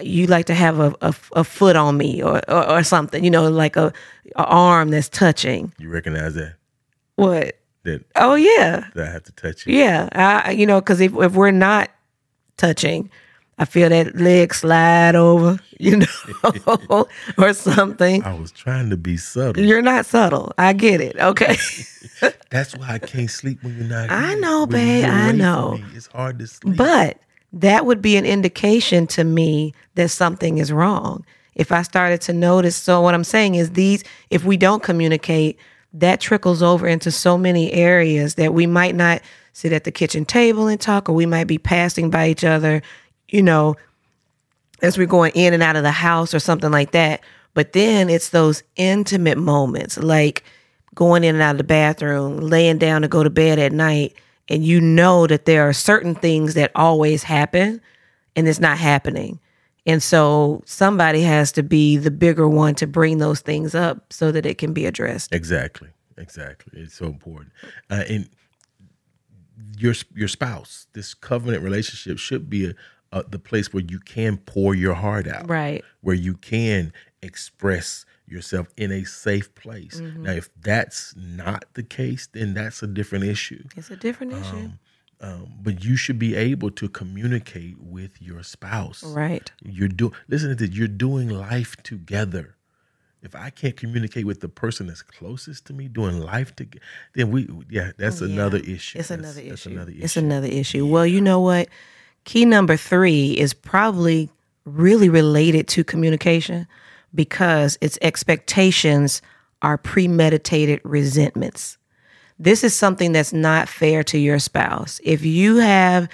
You 0.04 0.26
like 0.26 0.46
to 0.46 0.54
have 0.54 0.78
a, 0.80 0.94
a, 1.00 1.14
a 1.32 1.44
foot 1.44 1.76
on 1.76 1.96
me 1.96 2.22
or, 2.22 2.40
or, 2.50 2.68
or 2.70 2.82
something, 2.82 3.22
you 3.24 3.30
know, 3.30 3.48
like 3.48 3.76
a, 3.76 3.92
a 4.36 4.44
arm 4.44 4.90
that's 4.90 5.08
touching. 5.08 5.72
you 5.78 5.88
recognize 5.88 6.34
that 6.34 6.54
What? 7.16 7.58
that, 7.84 8.04
Oh 8.16 8.34
yeah, 8.34 8.86
that 8.94 9.08
I 9.08 9.10
have 9.12 9.24
to 9.24 9.32
touch 9.32 9.66
you. 9.66 9.76
yeah. 9.76 10.08
I, 10.12 10.52
you 10.52 10.66
know, 10.66 10.80
because 10.80 11.00
if 11.00 11.12
if 11.16 11.32
we're 11.34 11.50
not 11.50 11.90
touching, 12.56 13.10
I 13.58 13.64
feel 13.64 13.88
that 13.90 14.16
leg 14.16 14.54
slide 14.54 15.14
over, 15.14 15.58
you 15.78 15.96
know, 15.98 17.06
or 17.38 17.52
something. 17.52 18.22
I 18.24 18.34
was 18.34 18.50
trying 18.52 18.90
to 18.90 18.96
be 18.96 19.16
subtle. 19.16 19.62
You're 19.62 19.82
not 19.82 20.06
subtle. 20.06 20.52
I 20.58 20.72
get 20.72 21.00
it. 21.00 21.16
Okay. 21.18 21.56
That's 22.50 22.76
why 22.76 22.88
I 22.94 22.98
can't 22.98 23.30
sleep 23.30 23.62
when 23.64 23.76
you're 23.76 23.88
not. 23.88 24.10
I 24.10 24.34
know, 24.34 24.66
babe, 24.66 25.04
I 25.04 25.32
know. 25.32 25.78
It's 25.94 26.06
hard 26.06 26.38
to 26.38 26.46
sleep. 26.46 26.76
But 26.76 27.18
that 27.52 27.84
would 27.86 28.00
be 28.00 28.16
an 28.16 28.24
indication 28.24 29.06
to 29.08 29.24
me 29.24 29.74
that 29.94 30.08
something 30.08 30.58
is 30.58 30.72
wrong. 30.72 31.24
If 31.54 31.70
I 31.70 31.82
started 31.82 32.20
to 32.22 32.32
notice, 32.32 32.76
so 32.76 33.00
what 33.02 33.14
I'm 33.14 33.24
saying 33.24 33.56
is 33.56 33.72
these, 33.72 34.04
if 34.30 34.44
we 34.44 34.56
don't 34.56 34.82
communicate, 34.82 35.58
that 35.92 36.20
trickles 36.20 36.62
over 36.62 36.86
into 36.86 37.10
so 37.10 37.36
many 37.36 37.72
areas 37.72 38.36
that 38.36 38.54
we 38.54 38.66
might 38.66 38.94
not 38.94 39.20
sit 39.52 39.72
at 39.72 39.84
the 39.84 39.92
kitchen 39.92 40.24
table 40.24 40.66
and 40.66 40.80
talk, 40.80 41.08
or 41.08 41.12
we 41.12 41.26
might 41.26 41.44
be 41.44 41.58
passing 41.58 42.08
by 42.08 42.28
each 42.28 42.44
other, 42.44 42.80
you 43.28 43.42
know, 43.42 43.76
as 44.80 44.96
we're 44.96 45.06
going 45.06 45.32
in 45.34 45.52
and 45.52 45.62
out 45.62 45.76
of 45.76 45.82
the 45.82 45.90
house 45.90 46.32
or 46.32 46.38
something 46.38 46.70
like 46.70 46.92
that. 46.92 47.20
But 47.52 47.74
then 47.74 48.08
it's 48.08 48.30
those 48.30 48.62
intimate 48.76 49.36
moments, 49.36 49.98
like 49.98 50.42
going 50.94 51.22
in 51.22 51.34
and 51.34 51.42
out 51.42 51.52
of 51.52 51.58
the 51.58 51.64
bathroom, 51.64 52.38
laying 52.38 52.78
down 52.78 53.02
to 53.02 53.08
go 53.08 53.22
to 53.22 53.30
bed 53.30 53.58
at 53.58 53.72
night, 53.72 54.14
and 54.48 54.64
you 54.64 54.80
know 54.80 55.26
that 55.26 55.44
there 55.44 55.68
are 55.68 55.72
certain 55.72 56.14
things 56.14 56.54
that 56.54 56.70
always 56.74 57.22
happen 57.22 57.80
and 58.36 58.48
it's 58.48 58.60
not 58.60 58.78
happening. 58.78 59.38
And 59.86 60.02
so 60.02 60.62
somebody 60.64 61.22
has 61.22 61.50
to 61.52 61.62
be 61.62 61.96
the 61.96 62.10
bigger 62.10 62.48
one 62.48 62.74
to 62.76 62.86
bring 62.86 63.18
those 63.18 63.40
things 63.40 63.74
up 63.74 64.12
so 64.12 64.30
that 64.32 64.46
it 64.46 64.58
can 64.58 64.72
be 64.72 64.86
addressed. 64.86 65.32
exactly, 65.34 65.88
exactly. 66.16 66.80
It's 66.80 66.94
so 66.94 67.06
important. 67.06 67.52
Uh, 67.90 68.04
and 68.08 68.28
your 69.78 69.94
your 70.14 70.28
spouse, 70.28 70.86
this 70.92 71.14
covenant 71.14 71.62
relationship 71.62 72.18
should 72.18 72.48
be 72.48 72.70
a, 72.70 72.74
a, 73.12 73.24
the 73.24 73.38
place 73.38 73.72
where 73.72 73.82
you 73.82 73.98
can 73.98 74.36
pour 74.38 74.74
your 74.74 74.94
heart 74.94 75.26
out, 75.26 75.48
Right. 75.48 75.84
where 76.00 76.14
you 76.14 76.34
can 76.34 76.92
express 77.22 78.04
yourself 78.32 78.66
in 78.76 78.90
a 78.90 79.04
safe 79.04 79.54
place. 79.54 80.00
Mm-hmm. 80.00 80.22
Now, 80.24 80.32
if 80.32 80.48
that's 80.60 81.14
not 81.16 81.64
the 81.74 81.82
case, 81.84 82.28
then 82.32 82.54
that's 82.54 82.82
a 82.82 82.86
different 82.88 83.24
issue. 83.24 83.62
It's 83.76 83.90
a 83.90 83.96
different 83.96 84.32
issue. 84.32 84.70
Um, 85.20 85.52
but 85.62 85.84
you 85.84 85.94
should 85.94 86.18
be 86.18 86.34
able 86.34 86.72
to 86.72 86.88
communicate 86.88 87.76
with 87.78 88.20
your 88.20 88.42
spouse. 88.42 89.04
Right. 89.04 89.52
You're 89.62 89.86
doing. 89.88 90.12
Listen 90.26 90.48
to 90.48 90.56
this. 90.56 90.70
You're 90.76 90.88
doing 90.88 91.28
life 91.28 91.76
together. 91.84 92.56
If 93.22 93.36
I 93.36 93.50
can't 93.50 93.76
communicate 93.76 94.26
with 94.26 94.40
the 94.40 94.48
person 94.48 94.88
that's 94.88 95.02
closest 95.02 95.66
to 95.66 95.72
me, 95.72 95.86
doing 95.86 96.18
life 96.18 96.56
together, 96.56 96.84
then 97.14 97.30
we, 97.30 97.48
yeah, 97.70 97.92
that's 97.96 98.20
Yeah. 98.20 98.26
another 98.26 98.58
issue. 98.58 98.98
It's 98.98 99.08
That's- 99.08 99.10
another 99.36 99.48
that's 99.48 99.66
another 99.66 99.92
issue. 99.92 100.00
It's 100.02 100.16
another 100.16 100.48
issue. 100.48 100.86
Well, 100.86 101.06
you 101.06 101.20
know 101.20 101.38
what? 101.40 101.68
Key 102.24 102.44
number 102.44 102.76
three 102.76 103.38
is 103.38 103.54
probably 103.54 104.28
really 104.64 105.08
related 105.08 105.68
to 105.68 105.84
communication 105.84 106.66
because 107.14 107.78
its 107.80 107.98
expectations 108.02 109.22
are 109.60 109.78
premeditated 109.78 110.80
resentments. 110.84 111.78
This 112.38 112.64
is 112.64 112.74
something 112.74 113.12
that's 113.12 113.32
not 113.32 113.68
fair 113.68 114.02
to 114.04 114.18
your 114.18 114.38
spouse. 114.38 115.00
If 115.04 115.24
you 115.24 115.56
have 115.58 116.08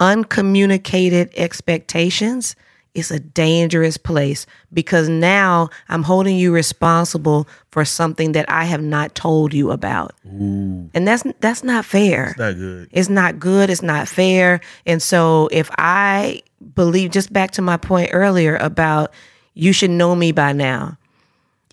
uncommunicated 0.00 1.30
expectations, 1.36 2.56
it's 2.94 3.10
a 3.10 3.20
dangerous 3.20 3.98
place 3.98 4.46
because 4.72 5.08
now 5.08 5.68
I'm 5.88 6.02
holding 6.02 6.36
you 6.38 6.52
responsible 6.52 7.46
for 7.70 7.84
something 7.84 8.32
that 8.32 8.50
I 8.50 8.64
have 8.64 8.82
not 8.82 9.14
told 9.14 9.52
you 9.52 9.70
about. 9.70 10.14
Ooh, 10.26 10.88
And 10.94 11.06
that's 11.06 11.22
that's 11.40 11.62
not 11.62 11.84
fair. 11.84 12.30
it's 12.30 12.38
not 12.38 12.54
good. 12.56 12.88
It's 12.92 13.08
not 13.10 13.38
good. 13.38 13.70
It's 13.70 13.82
not 13.82 14.08
fair. 14.08 14.60
And 14.86 15.02
so, 15.02 15.48
if 15.52 15.70
I 15.76 16.42
believe, 16.74 17.10
just 17.10 17.32
back 17.32 17.50
to 17.52 17.62
my 17.62 17.76
point 17.76 18.10
earlier 18.14 18.56
about 18.56 19.12
you 19.56 19.72
should 19.72 19.90
know 19.90 20.14
me 20.14 20.30
by 20.30 20.52
now. 20.52 20.96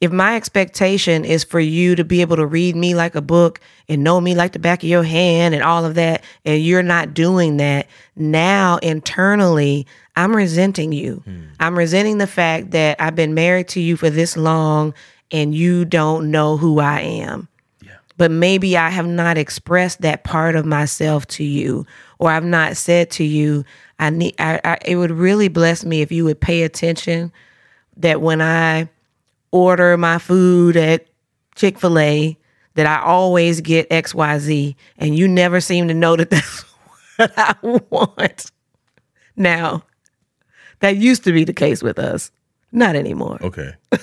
If 0.01 0.11
my 0.11 0.35
expectation 0.35 1.23
is 1.23 1.43
for 1.43 1.59
you 1.59 1.95
to 1.95 2.03
be 2.03 2.21
able 2.21 2.35
to 2.37 2.45
read 2.45 2.75
me 2.75 2.95
like 2.95 3.15
a 3.15 3.21
book 3.21 3.61
and 3.87 4.03
know 4.03 4.19
me 4.19 4.33
like 4.35 4.53
the 4.53 4.59
back 4.59 4.83
of 4.83 4.89
your 4.89 5.03
hand 5.03 5.53
and 5.53 5.63
all 5.63 5.85
of 5.85 5.95
that, 5.95 6.23
and 6.43 6.63
you're 6.63 6.81
not 6.81 7.13
doing 7.13 7.57
that, 7.57 7.87
now 8.15 8.77
internally, 8.77 9.85
I'm 10.15 10.35
resenting 10.35 10.91
you. 10.91 11.21
Hmm. 11.25 11.43
I'm 11.59 11.77
resenting 11.77 12.17
the 12.17 12.27
fact 12.27 12.71
that 12.71 12.99
I've 12.99 13.15
been 13.15 13.33
married 13.33 13.67
to 13.69 13.79
you 13.79 13.95
for 13.95 14.09
this 14.09 14.35
long 14.35 14.93
and 15.31 15.53
you 15.53 15.85
don't 15.85 16.31
know 16.31 16.57
who 16.57 16.79
I 16.79 17.01
am 17.01 17.47
but 18.17 18.31
maybe 18.31 18.77
I 18.77 18.89
have 18.89 19.07
not 19.07 19.37
expressed 19.37 20.01
that 20.01 20.23
part 20.23 20.55
of 20.55 20.65
myself 20.65 21.25
to 21.27 21.43
you, 21.43 21.85
or 22.19 22.31
I've 22.31 22.45
not 22.45 22.77
said 22.77 23.09
to 23.11 23.23
you, 23.23 23.65
I 23.99 24.09
need. 24.09 24.35
I, 24.39 24.59
I, 24.63 24.77
it 24.85 24.95
would 24.95 25.11
really 25.11 25.47
bless 25.47 25.83
me 25.83 26.01
if 26.01 26.11
you 26.11 26.25
would 26.25 26.39
pay 26.39 26.63
attention. 26.63 27.31
That 27.97 28.21
when 28.21 28.41
I 28.41 28.89
order 29.51 29.97
my 29.97 30.17
food 30.17 30.75
at 30.75 31.07
Chick 31.55 31.79
fil 31.79 31.99
A 31.99 32.37
that 32.75 32.85
I 32.87 33.03
always 33.05 33.61
get 33.61 33.89
XYZ, 33.89 34.75
and 34.97 35.15
you 35.17 35.27
never 35.27 35.61
seem 35.61 35.87
to 35.87 35.93
know 35.93 36.15
that 36.15 36.29
that's 36.31 36.61
what 37.17 37.33
I 37.37 37.55
want. 37.61 38.51
Now, 39.35 39.83
that 40.79 40.97
used 40.97 41.23
to 41.25 41.31
be 41.31 41.43
the 41.43 41.53
case 41.53 41.83
with 41.83 41.99
us. 41.99 42.31
Not 42.71 42.95
anymore. 42.95 43.37
Okay. 43.41 43.73
I'm 43.91 43.99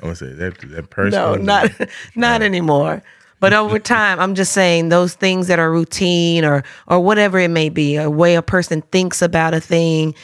gonna 0.00 0.16
say 0.16 0.32
that 0.32 0.58
that 0.70 0.90
person. 0.90 1.12
No, 1.20 1.34
not 1.36 1.70
not 2.14 2.42
anymore. 2.42 3.02
But 3.40 3.52
over 3.52 3.78
time, 3.80 4.20
I'm 4.20 4.34
just 4.34 4.52
saying 4.52 4.88
those 4.88 5.14
things 5.14 5.48
that 5.48 5.58
are 5.58 5.70
routine 5.70 6.44
or 6.44 6.62
or 6.86 7.00
whatever 7.00 7.38
it 7.38 7.48
may 7.48 7.68
be, 7.68 7.96
a 7.96 8.08
way 8.08 8.36
a 8.36 8.42
person 8.42 8.82
thinks 8.82 9.22
about 9.22 9.54
a 9.54 9.60
thing, 9.60 10.14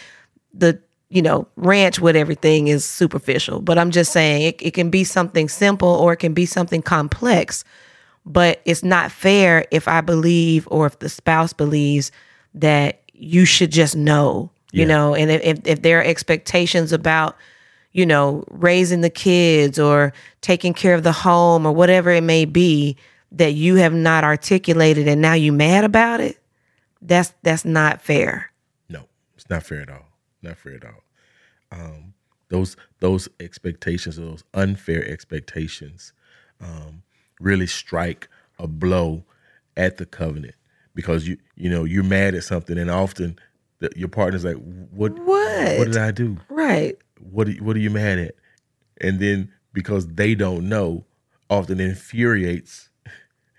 the 0.54 0.80
you 1.10 1.22
know, 1.22 1.46
ranch 1.56 2.00
with 2.00 2.16
everything 2.16 2.68
is 2.68 2.84
superficial. 2.84 3.60
But 3.60 3.78
I'm 3.78 3.90
just 3.90 4.12
saying 4.12 4.42
it, 4.42 4.62
it 4.62 4.74
can 4.74 4.90
be 4.90 5.04
something 5.04 5.48
simple 5.48 5.88
or 5.88 6.12
it 6.12 6.18
can 6.18 6.34
be 6.34 6.46
something 6.46 6.82
complex. 6.82 7.64
But 8.26 8.60
it's 8.66 8.82
not 8.84 9.10
fair 9.10 9.66
if 9.70 9.88
I 9.88 10.02
believe 10.02 10.68
or 10.70 10.86
if 10.86 10.98
the 10.98 11.08
spouse 11.08 11.52
believes 11.54 12.12
that 12.54 13.00
you 13.14 13.44
should 13.46 13.72
just 13.72 13.96
know, 13.96 14.50
you 14.72 14.82
Yeah. 14.82 14.88
know, 14.88 15.14
and 15.14 15.30
if, 15.30 15.60
if 15.64 15.82
there 15.82 16.00
are 16.00 16.04
expectations 16.04 16.92
about 16.92 17.36
you 17.92 18.04
know, 18.04 18.44
raising 18.50 19.00
the 19.00 19.10
kids 19.10 19.78
or 19.78 20.12
taking 20.42 20.74
care 20.74 20.94
of 20.94 21.02
the 21.02 21.10
home 21.10 21.64
or 21.66 21.72
whatever 21.72 22.10
it 22.10 22.22
may 22.22 22.44
be 22.44 22.96
that 23.32 23.54
you 23.54 23.76
have 23.76 23.94
not 23.94 24.24
articulated 24.24 25.08
and 25.08 25.22
now 25.22 25.32
you 25.32 25.52
mad 25.52 25.84
about 25.84 26.20
it, 26.20 26.38
that's 27.00 27.32
that's 27.42 27.64
not 27.64 28.00
fair. 28.02 28.52
No, 28.90 29.04
it's 29.34 29.48
not 29.48 29.62
fair 29.62 29.80
at 29.80 29.90
all. 29.90 30.07
Not 30.42 30.58
fair 30.58 30.74
at 30.74 30.84
all. 30.84 31.02
Um, 31.70 32.14
those 32.48 32.76
those 33.00 33.28
expectations, 33.40 34.16
those 34.16 34.44
unfair 34.54 35.06
expectations, 35.06 36.12
um, 36.60 37.02
really 37.40 37.66
strike 37.66 38.28
a 38.58 38.66
blow 38.66 39.24
at 39.76 39.96
the 39.98 40.06
covenant 40.06 40.54
because 40.94 41.28
you 41.28 41.38
you 41.56 41.70
know 41.70 41.84
you're 41.84 42.04
mad 42.04 42.34
at 42.34 42.44
something, 42.44 42.78
and 42.78 42.90
often 42.90 43.38
the, 43.80 43.90
your 43.96 44.08
partner's 44.08 44.44
like, 44.44 44.56
"What? 44.56 45.18
What? 45.18 45.78
What 45.78 45.86
did 45.86 45.96
I 45.96 46.10
do? 46.10 46.38
Right. 46.48 46.96
What? 47.20 47.48
Are, 47.48 47.52
what 47.52 47.76
are 47.76 47.80
you 47.80 47.90
mad 47.90 48.18
at?" 48.18 48.34
And 49.00 49.20
then 49.20 49.52
because 49.72 50.06
they 50.06 50.34
don't 50.34 50.68
know, 50.68 51.04
often 51.50 51.80
infuriates 51.80 52.88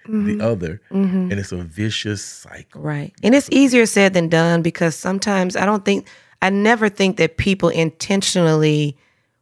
the 0.05 0.39
other, 0.41 0.81
and 0.89 1.31
it's 1.33 1.51
a 1.51 1.57
vicious 1.57 2.23
cycle. 2.23 2.81
Right. 2.81 3.13
And 3.21 3.35
it's 3.35 3.49
easier 3.51 3.85
said 3.85 4.13
than 4.13 4.27
done 4.27 4.63
because 4.63 4.95
sometimes 4.95 5.55
I 5.55 5.65
don't 5.65 5.85
think 5.85 6.07
I 6.41 6.49
never 6.49 6.89
think 6.89 7.17
that 7.17 7.37
people 7.37 7.69
intentionally 7.69 8.97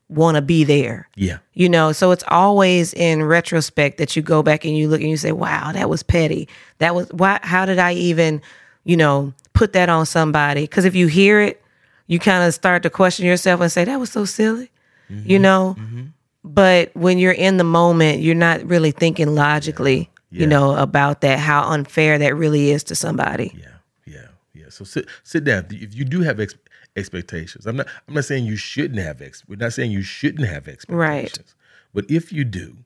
want 0.09 0.35
to 0.35 0.41
be 0.41 0.63
there. 0.63 1.07
Yeah, 1.15 1.39
You 1.53 1.67
know, 1.69 1.91
so 1.91 2.11
it's 2.11 2.23
always 2.29 2.93
in 2.93 3.23
retrospect 3.23 3.97
that 3.97 4.15
you 4.15 4.21
go 4.21 4.41
back 4.41 4.63
and 4.65 4.75
you 4.75 4.87
look 4.87 5.01
and 5.01 5.09
you 5.09 5.17
say, 5.17 5.31
"Wow, 5.33 5.71
that 5.73 5.89
was 5.89 6.01
petty. 6.01 6.47
That 6.79 6.95
was 6.95 7.09
why 7.09 7.39
how 7.43 7.65
did 7.65 7.77
I 7.77 7.93
even, 7.93 8.41
you 8.85 8.95
know, 8.97 9.33
put 9.53 9.73
that 9.73 9.89
on 9.89 10.05
somebody?" 10.05 10.65
Cuz 10.65 10.85
if 10.85 10.95
you 10.95 11.07
hear 11.07 11.41
it, 11.41 11.61
you 12.07 12.19
kind 12.19 12.47
of 12.47 12.53
start 12.53 12.83
to 12.83 12.89
question 12.89 13.25
yourself 13.25 13.59
and 13.59 13.69
say, 13.71 13.83
"That 13.83 13.99
was 13.99 14.09
so 14.09 14.23
silly." 14.25 14.71
Mm-hmm. 15.11 15.29
You 15.29 15.39
know? 15.39 15.75
Mm-hmm. 15.77 16.01
But 16.45 16.95
when 16.95 17.17
you're 17.17 17.33
in 17.33 17.57
the 17.57 17.65
moment, 17.65 18.21
you're 18.21 18.33
not 18.35 18.63
really 18.63 18.91
thinking 18.91 19.35
logically, 19.35 20.09
Yeah. 20.31 20.41
you 20.41 20.47
know, 20.47 20.75
about 20.77 21.19
that 21.21 21.39
how 21.39 21.63
unfair 21.69 22.17
that 22.17 22.33
really 22.35 22.71
is 22.71 22.83
to 22.85 22.95
somebody. 22.95 23.53
Yeah, 23.57 23.67
yeah, 24.05 24.27
yeah. 24.53 24.65
So 24.69 24.85
sit 24.85 25.07
sit 25.23 25.43
down. 25.43 25.65
If 25.69 25.93
you 25.93 26.05
do 26.05 26.21
have 26.21 26.39
ex- 26.39 26.55
expectations, 26.97 27.65
I'm 27.65 27.77
not 27.77 27.87
I'm 28.07 28.13
not 28.15 28.25
saying 28.25 28.45
you 28.45 28.55
shouldn't 28.57 28.99
have 28.99 29.21
ex. 29.21 29.43
We're 29.47 29.55
not 29.57 29.73
saying 29.73 29.91
you 29.91 30.01
shouldn't 30.01 30.47
have 30.47 30.67
expectations. 30.67 30.95
Right. 30.97 31.53
But 31.93 32.09
if 32.11 32.31
you 32.33 32.43
do, 32.43 32.77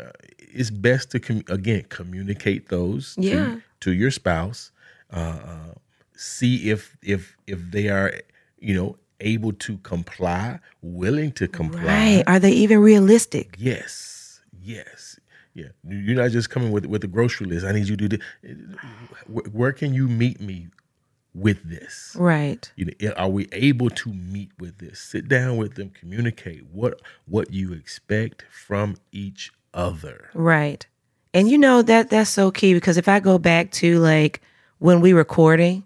uh, 0.00 0.10
it's 0.38 0.70
best 0.70 1.10
to 1.12 1.20
com- 1.20 1.44
again 1.48 1.84
communicate 1.88 2.68
those 2.68 3.14
Yeah. 3.18 3.44
to, 3.44 3.62
to 3.80 3.92
your 3.92 4.10
spouse. 4.10 4.72
Uh, 5.12 5.38
uh, 5.46 5.74
see 6.16 6.70
if 6.70 6.96
if 7.02 7.36
if 7.46 7.60
they 7.70 7.88
are 7.88 8.12
you 8.58 8.74
know 8.74 8.96
able 9.20 9.52
to 9.52 9.78
comply, 9.78 10.58
willing 10.82 11.30
to 11.32 11.46
comply. 11.46 11.84
Right. 11.84 12.24
Are 12.26 12.40
they 12.40 12.50
even 12.52 12.80
realistic? 12.80 13.54
Yes, 13.58 14.40
yes, 14.60 15.18
yeah. 15.54 15.68
You're 15.88 16.16
not 16.16 16.30
just 16.32 16.50
coming 16.50 16.72
with 16.72 16.86
with 16.86 17.02
the 17.02 17.06
grocery 17.08 17.46
list. 17.46 17.64
I 17.64 17.72
need 17.72 17.88
you 17.88 17.96
to 17.96 18.08
do. 18.08 18.16
this. 18.18 18.20
Where, 19.26 19.44
where 19.52 19.72
can 19.72 19.94
you 19.94 20.08
meet 20.08 20.40
me 20.40 20.68
with 21.34 21.68
this? 21.68 22.14
Right. 22.18 22.70
You 22.76 22.86
know, 22.86 23.12
are 23.16 23.28
we 23.28 23.48
able 23.52 23.90
to 23.90 24.12
meet 24.12 24.50
with 24.58 24.78
this? 24.78 25.00
Sit 25.00 25.28
down 25.28 25.56
with 25.56 25.74
them, 25.74 25.90
communicate 25.90 26.64
what 26.72 27.00
what 27.26 27.52
you 27.52 27.72
expect 27.72 28.44
from 28.50 28.96
each 29.12 29.52
other. 29.72 30.30
Right. 30.34 30.86
And 31.32 31.50
you 31.50 31.58
know 31.58 31.82
that 31.82 32.10
that's 32.10 32.30
so 32.30 32.50
key 32.50 32.74
because 32.74 32.96
if 32.96 33.08
I 33.08 33.20
go 33.20 33.38
back 33.38 33.70
to 33.72 33.98
like 33.98 34.40
when 34.78 35.00
we 35.00 35.12
recording, 35.12 35.84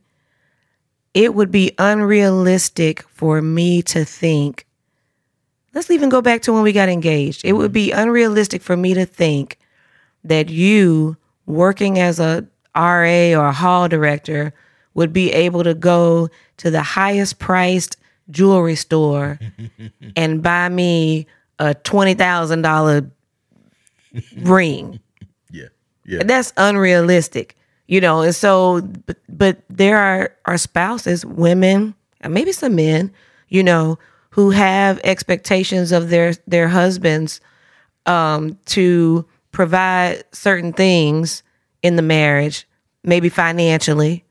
it 1.15 1.35
would 1.35 1.51
be 1.51 1.73
unrealistic 1.79 3.03
for 3.09 3.41
me 3.41 3.81
to 3.83 4.05
think 4.05 4.67
let's 5.75 5.91
even 5.91 6.09
go 6.09 6.21
back 6.21 6.43
to 6.43 6.53
when 6.53 6.63
we 6.63 6.73
got 6.73 6.89
engaged. 6.89 7.45
It 7.45 7.53
would 7.53 7.73
be 7.73 7.91
mm-hmm. 7.91 8.01
unrealistic 8.01 8.63
for 8.63 8.77
me 8.77 8.95
to 8.95 9.07
think 9.07 9.59
that 10.25 10.49
you 10.49 11.17
working 11.47 11.99
as 11.99 12.21
a 12.21 12.47
RA 12.75 13.39
or 13.39 13.47
a 13.47 13.53
hall 13.53 13.89
director 13.89 14.53
would 14.99 15.13
be 15.13 15.33
able 15.33 15.63
to 15.63 15.75
go 15.75 16.29
to 16.57 16.73
the 16.73 16.83
highest 16.83 17.39
priced 17.39 17.97
jewelry 18.31 18.75
store 18.75 19.39
and 20.17 20.43
buy 20.43 20.69
me 20.69 21.25
a 21.61 21.73
$20,000 21.73 23.09
ring. 24.39 24.99
Yeah, 25.53 25.67
yeah, 26.05 26.25
That's 26.25 26.53
unrealistic, 26.57 27.57
you 27.87 28.01
know. 28.01 28.23
And 28.23 28.35
so, 28.35 28.81
but, 28.81 29.19
but 29.29 29.59
there 29.71 29.99
are 29.99 30.35
are 30.47 30.59
spouses, 30.59 31.25
women, 31.25 31.95
and 32.21 32.35
maybe 32.35 32.51
some 32.51 32.75
men, 32.75 33.13
you 33.49 33.63
know, 33.63 34.01
who 34.31 34.51
have 34.51 35.01
expectations 35.05 35.93
of 35.93 36.11
their 36.11 36.35
their 36.49 36.67
husbands 36.67 37.41
um, 38.07 38.59
to 38.67 39.25
provide 39.53 40.25
certain 40.33 40.73
things 40.73 41.45
in 41.85 41.95
the 41.95 42.03
marriage, 42.03 42.67
maybe 43.05 43.29
financially, 43.29 44.25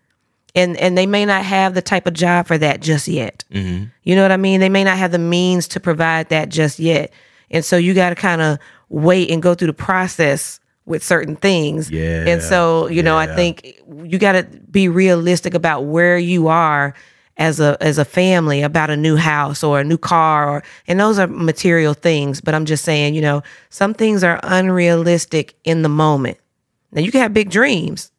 and 0.57 0.75
and 0.77 0.97
they 0.97 1.05
may 1.05 1.25
not 1.25 1.43
have 1.43 1.73
the 1.73 1.81
type 1.81 2.07
of 2.07 2.13
job 2.13 2.47
for 2.47 2.57
that 2.57 2.81
just 2.81 3.07
yet. 3.07 3.43
Mm-hmm. 3.51 3.85
You 4.03 4.15
know 4.15 4.23
what 4.23 4.31
I 4.31 4.37
mean? 4.37 4.59
They 4.59 4.69
may 4.69 4.83
not 4.83 4.97
have 4.97 5.11
the 5.11 5.19
means 5.19 5.67
to 5.69 5.79
provide 5.79 6.29
that 6.29 6.49
just 6.49 6.79
yet, 6.79 7.11
and 7.51 7.63
so 7.63 7.77
you 7.77 7.93
got 7.93 8.09
to 8.09 8.15
kind 8.15 8.41
of 8.41 8.57
wait 8.89 9.29
and 9.29 9.41
go 9.41 9.53
through 9.53 9.67
the 9.67 9.73
process 9.73 10.59
with 10.85 11.03
certain 11.03 11.35
things. 11.35 11.91
Yeah, 11.91 12.25
And 12.27 12.41
so 12.41 12.87
you 12.87 13.03
know, 13.03 13.17
I 13.17 13.27
think 13.27 13.81
you 14.03 14.17
got 14.17 14.33
to 14.33 14.43
be 14.71 14.89
realistic 14.89 15.53
about 15.53 15.81
where 15.81 16.17
you 16.17 16.47
are 16.47 16.93
as 17.37 17.59
a 17.59 17.77
as 17.81 17.97
a 17.97 18.05
family 18.05 18.61
about 18.63 18.89
a 18.89 18.97
new 18.97 19.15
house 19.15 19.63
or 19.63 19.79
a 19.79 19.83
new 19.83 19.97
car 19.97 20.49
or 20.49 20.63
and 20.87 20.99
those 20.99 21.19
are 21.19 21.27
material 21.27 21.93
things 21.93 22.41
but 22.41 22.55
i'm 22.55 22.65
just 22.65 22.83
saying 22.83 23.13
you 23.13 23.21
know 23.21 23.43
some 23.69 23.93
things 23.93 24.23
are 24.23 24.39
unrealistic 24.41 25.55
in 25.63 25.83
the 25.83 25.89
moment 25.89 26.37
now 26.91 27.01
you 27.01 27.11
can 27.11 27.21
have 27.21 27.33
big 27.33 27.51
dreams 27.51 28.11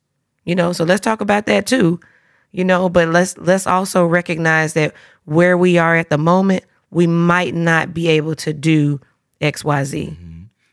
you 0.44 0.54
know 0.54 0.72
so 0.72 0.84
let's 0.84 1.00
talk 1.00 1.20
about 1.20 1.46
that 1.46 1.66
too 1.66 1.98
you 2.52 2.64
know 2.64 2.88
but 2.88 3.08
let's 3.08 3.36
let's 3.38 3.66
also 3.66 4.04
recognize 4.06 4.72
that 4.74 4.94
where 5.24 5.56
we 5.56 5.78
are 5.78 5.96
at 5.96 6.08
the 6.10 6.18
moment 6.18 6.64
we 6.90 7.06
might 7.06 7.54
not 7.54 7.92
be 7.92 8.08
able 8.08 8.34
to 8.34 8.52
do 8.52 9.00
xyz 9.40 10.16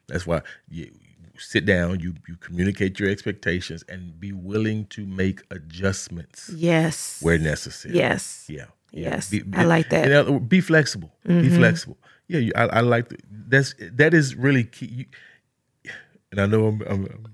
That's 0.08 0.26
why 0.26 0.42
you 0.70 0.92
sit 1.38 1.66
down, 1.66 2.00
you 2.00 2.14
you 2.28 2.38
communicate 2.38 3.00
your 3.00 3.10
expectations, 3.10 3.84
and 3.90 4.18
be 4.20 4.32
willing 4.32 4.86
to 4.88 5.06
make 5.06 5.42
adjustments 5.52 6.50
yes 6.56 7.20
where 7.22 7.38
necessary. 7.38 7.96
yes 7.96 8.46
Yeah. 8.48 8.66
yeah. 8.92 9.20
Yes, 9.20 9.34
I 9.54 9.66
like 9.66 9.90
that. 9.90 10.06
Mm-hmm. 10.06 10.20
other 10.20 10.32
words, 10.32 10.46
be 10.48 10.62
flexible. 10.62 11.12
Be 11.28 11.50
flexible. 11.50 11.98
Yeah, 12.30 12.40
you, 12.40 12.54
I, 12.56 12.64
I 12.78 12.80
like 12.80 13.10
the, 13.10 13.18
that's 13.30 13.76
that 13.92 14.14
is 14.14 14.36
really 14.36 14.64
key. 14.64 14.86
You, 15.84 15.92
and 16.32 16.40
I 16.40 16.46
know 16.46 16.68
I'm, 16.68 16.82
I'm 16.88 17.26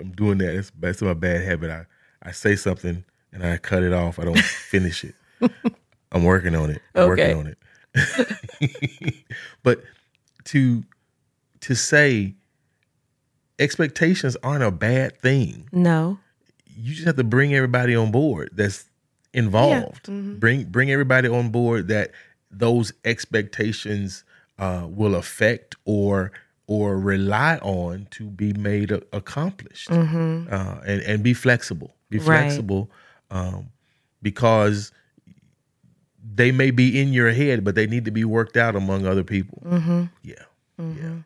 I'm 0.00 0.10
doing 0.10 0.38
that. 0.38 0.54
It's, 0.54 0.72
that's 0.76 1.00
my 1.02 1.14
bad 1.14 1.42
habit. 1.42 1.70
I 1.70 1.86
I 2.22 2.32
say 2.32 2.56
something 2.56 3.04
and 3.34 3.44
I 3.44 3.58
cut 3.58 3.82
it 3.82 3.92
off. 3.92 4.18
I 4.18 4.24
don't 4.24 4.38
finish 4.70 5.04
it. 5.04 5.14
I'm 6.12 6.24
working 6.24 6.54
on 6.54 6.70
it. 6.70 6.80
I'm 6.94 7.10
Okay. 7.10 7.34
working 7.34 7.38
on 7.38 7.46
it. 7.48 9.24
but 9.62 9.82
to 10.44 10.82
to 11.60 11.74
say 11.74 12.34
expectations 13.58 14.36
aren't 14.42 14.64
a 14.64 14.70
bad 14.70 15.16
thing 15.20 15.68
no 15.72 16.18
you 16.76 16.92
just 16.92 17.06
have 17.06 17.16
to 17.16 17.22
bring 17.24 17.54
everybody 17.54 17.94
on 17.94 18.10
board 18.10 18.50
that's 18.52 18.86
involved. 19.32 20.06
Mm-hmm. 20.06 20.38
Bring 20.38 20.64
bring 20.64 20.90
everybody 20.90 21.28
on 21.28 21.50
board 21.50 21.86
that 21.88 22.10
those 22.50 22.92
expectations 23.04 24.24
uh, 24.58 24.86
will 24.90 25.14
affect 25.14 25.76
or 25.84 26.32
or 26.66 26.98
rely 26.98 27.58
on 27.58 28.08
to 28.10 28.24
be 28.24 28.52
made 28.54 28.90
a- 28.90 29.02
accomplished, 29.12 29.88
uh, 29.92 29.94
and 30.84 31.00
and 31.02 31.22
be 31.22 31.32
flexible. 31.32 31.94
Be 32.10 32.18
Mm-hmm. 32.18 32.28
Right. 32.28 32.40
flexible 32.46 32.90
um, 33.30 33.70
because 34.22 34.92
they 36.34 36.50
may 36.52 36.70
be 36.70 37.00
in 37.00 37.12
your 37.12 37.30
head, 37.30 37.64
but 37.64 37.74
they 37.74 37.86
need 37.86 38.04
to 38.06 38.10
be 38.10 38.24
worked 38.24 38.56
out 38.56 38.74
among 38.74 39.06
other 39.06 39.24
people. 39.24 39.62
Mm-hmm. 39.64 40.04
Yeah, 40.22 40.34
yeah. 40.78 41.16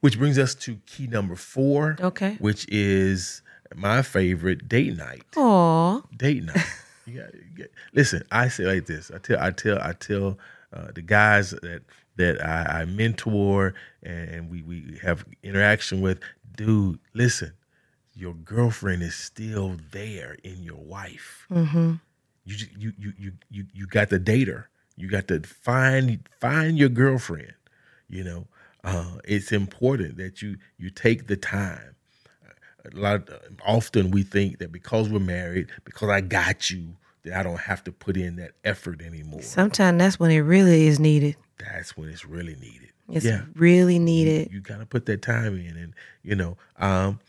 which 0.00 0.18
brings 0.18 0.38
us 0.38 0.54
to 0.56 0.76
key 0.86 1.06
number 1.06 1.36
four. 1.36 1.96
Okay. 2.00 2.36
Which 2.38 2.66
is 2.68 3.42
my 3.74 4.02
favorite 4.02 4.68
date 4.68 4.96
night. 4.96 5.24
Aw. 5.36 6.02
Date 6.16 6.44
night. 6.44 6.66
you 7.06 7.20
got, 7.20 7.34
you 7.34 7.58
got, 7.58 7.68
listen, 7.92 8.22
I 8.30 8.48
say 8.48 8.64
like 8.64 8.86
this. 8.86 9.10
I 9.10 9.18
tell, 9.18 9.38
I 9.40 9.50
tell, 9.50 9.78
I 9.80 9.92
tell 9.92 10.38
uh, 10.72 10.92
the 10.94 11.02
guys 11.02 11.50
that 11.50 11.82
that 12.16 12.44
I, 12.44 12.80
I 12.80 12.84
mentor 12.86 13.74
and 14.02 14.50
we 14.50 14.62
we 14.62 14.98
have 15.02 15.24
interaction 15.42 16.00
with. 16.00 16.20
Dude, 16.56 16.98
listen, 17.12 17.52
your 18.16 18.34
girlfriend 18.34 19.02
is 19.02 19.14
still 19.14 19.76
there 19.92 20.36
in 20.42 20.62
your 20.62 20.78
wife. 20.78 21.46
Mm-hmm. 21.50 21.94
You 22.44 22.56
you 22.78 22.92
you 22.98 23.12
you 23.18 23.32
you 23.50 23.66
you 23.74 23.86
got 23.86 24.08
to 24.10 24.18
date 24.18 24.48
her. 24.48 24.68
You 24.96 25.08
got 25.08 25.28
to 25.28 25.40
find 25.40 26.26
find 26.40 26.78
your 26.78 26.88
girlfriend. 26.88 27.52
You 28.08 28.24
know, 28.24 28.46
uh, 28.84 29.18
it's 29.24 29.52
important 29.52 30.16
that 30.16 30.40
you 30.40 30.56
you 30.78 30.90
take 30.90 31.26
the 31.26 31.36
time. 31.36 31.94
A 32.84 32.96
lot 32.96 33.28
often 33.66 34.12
we 34.12 34.22
think 34.22 34.58
that 34.58 34.70
because 34.70 35.08
we're 35.08 35.18
married, 35.18 35.68
because 35.84 36.08
I 36.08 36.20
got 36.20 36.70
you, 36.70 36.96
that 37.24 37.34
I 37.38 37.42
don't 37.42 37.58
have 37.58 37.82
to 37.84 37.92
put 37.92 38.16
in 38.16 38.36
that 38.36 38.52
effort 38.64 39.02
anymore. 39.02 39.42
Sometimes 39.42 39.98
that's 39.98 40.20
when 40.20 40.30
it 40.30 40.40
really 40.40 40.86
is 40.86 41.00
needed. 41.00 41.36
That's 41.58 41.96
when 41.96 42.08
it's 42.08 42.24
really 42.24 42.54
needed. 42.54 42.92
It's 43.08 43.24
yeah, 43.24 43.42
really 43.54 43.98
needed. 43.98 44.52
you 44.52 44.60
got 44.60 44.78
to 44.78 44.86
put 44.86 45.06
that 45.06 45.22
time 45.22 45.58
in, 45.58 45.76
and 45.76 45.94
you 46.22 46.34
know, 46.34 46.56
um, 46.78 47.20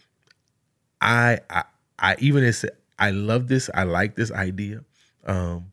I 1.02 1.40
I 1.50 1.64
I 2.00 2.16
even 2.20 2.44
as 2.44 2.66
I 3.00 3.12
love 3.12 3.48
this, 3.48 3.70
I 3.74 3.84
like 3.84 4.16
this 4.16 4.32
idea, 4.32 4.82
um, 5.26 5.72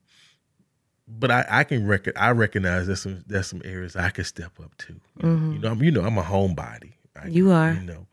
but 1.09 1.31
I 1.31 1.45
I 1.49 1.65
can 1.65 1.87
rec- 1.87 2.19
I 2.19 2.31
recognize 2.31 2.87
there's 2.87 3.03
some 3.03 3.25
there's 3.27 3.47
some 3.47 3.63
areas 3.65 3.97
I 3.97 4.11
can 4.11 4.25
step 4.25 4.53
up 4.63 4.77
to. 4.79 5.01
You 5.23 5.29
know, 5.29 5.53
you 5.53 5.59
know, 5.59 5.71
I'm 5.71 5.83
you 5.83 5.91
know 5.91 6.03
I'm 6.03 6.19
a 6.19 6.23
homebody. 6.23 6.93
I, 7.21 7.29
You 7.29 7.51
are. 7.53 7.73
you 7.75 7.81
know, 7.83 8.07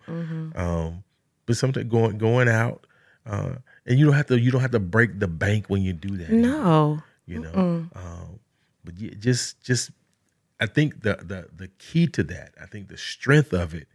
um, 0.56 1.04
but 1.46 1.58
sometimes 1.58 1.90
going 1.90 2.18
going 2.18 2.48
out, 2.48 2.86
uh, 3.26 3.54
and 3.86 3.98
you 4.00 4.06
don't 4.06 4.14
have 4.16 4.28
to 4.28 4.40
you 4.40 4.52
don't 4.52 4.62
have 4.62 4.72
to 4.72 4.80
break 4.80 5.20
the 5.20 5.28
bank 5.28 5.66
when 5.68 5.82
you 5.82 5.94
do 5.94 6.18
that. 6.18 6.30
No. 6.32 7.02
you 7.26 7.40
know, 7.40 7.52
um, 7.96 8.40
but 8.84 8.98
yeah, 8.98 9.12
just 9.20 9.62
just 9.64 9.92
I 10.60 10.66
think 10.68 11.02
the 11.02 11.16
the 11.16 11.48
the 11.56 11.68
key 11.80 12.08
to 12.08 12.24
that, 12.24 12.54
I 12.62 12.66
think 12.68 12.88
the 12.90 12.98
strength 12.98 13.54
of 13.54 13.74
it 13.74 13.88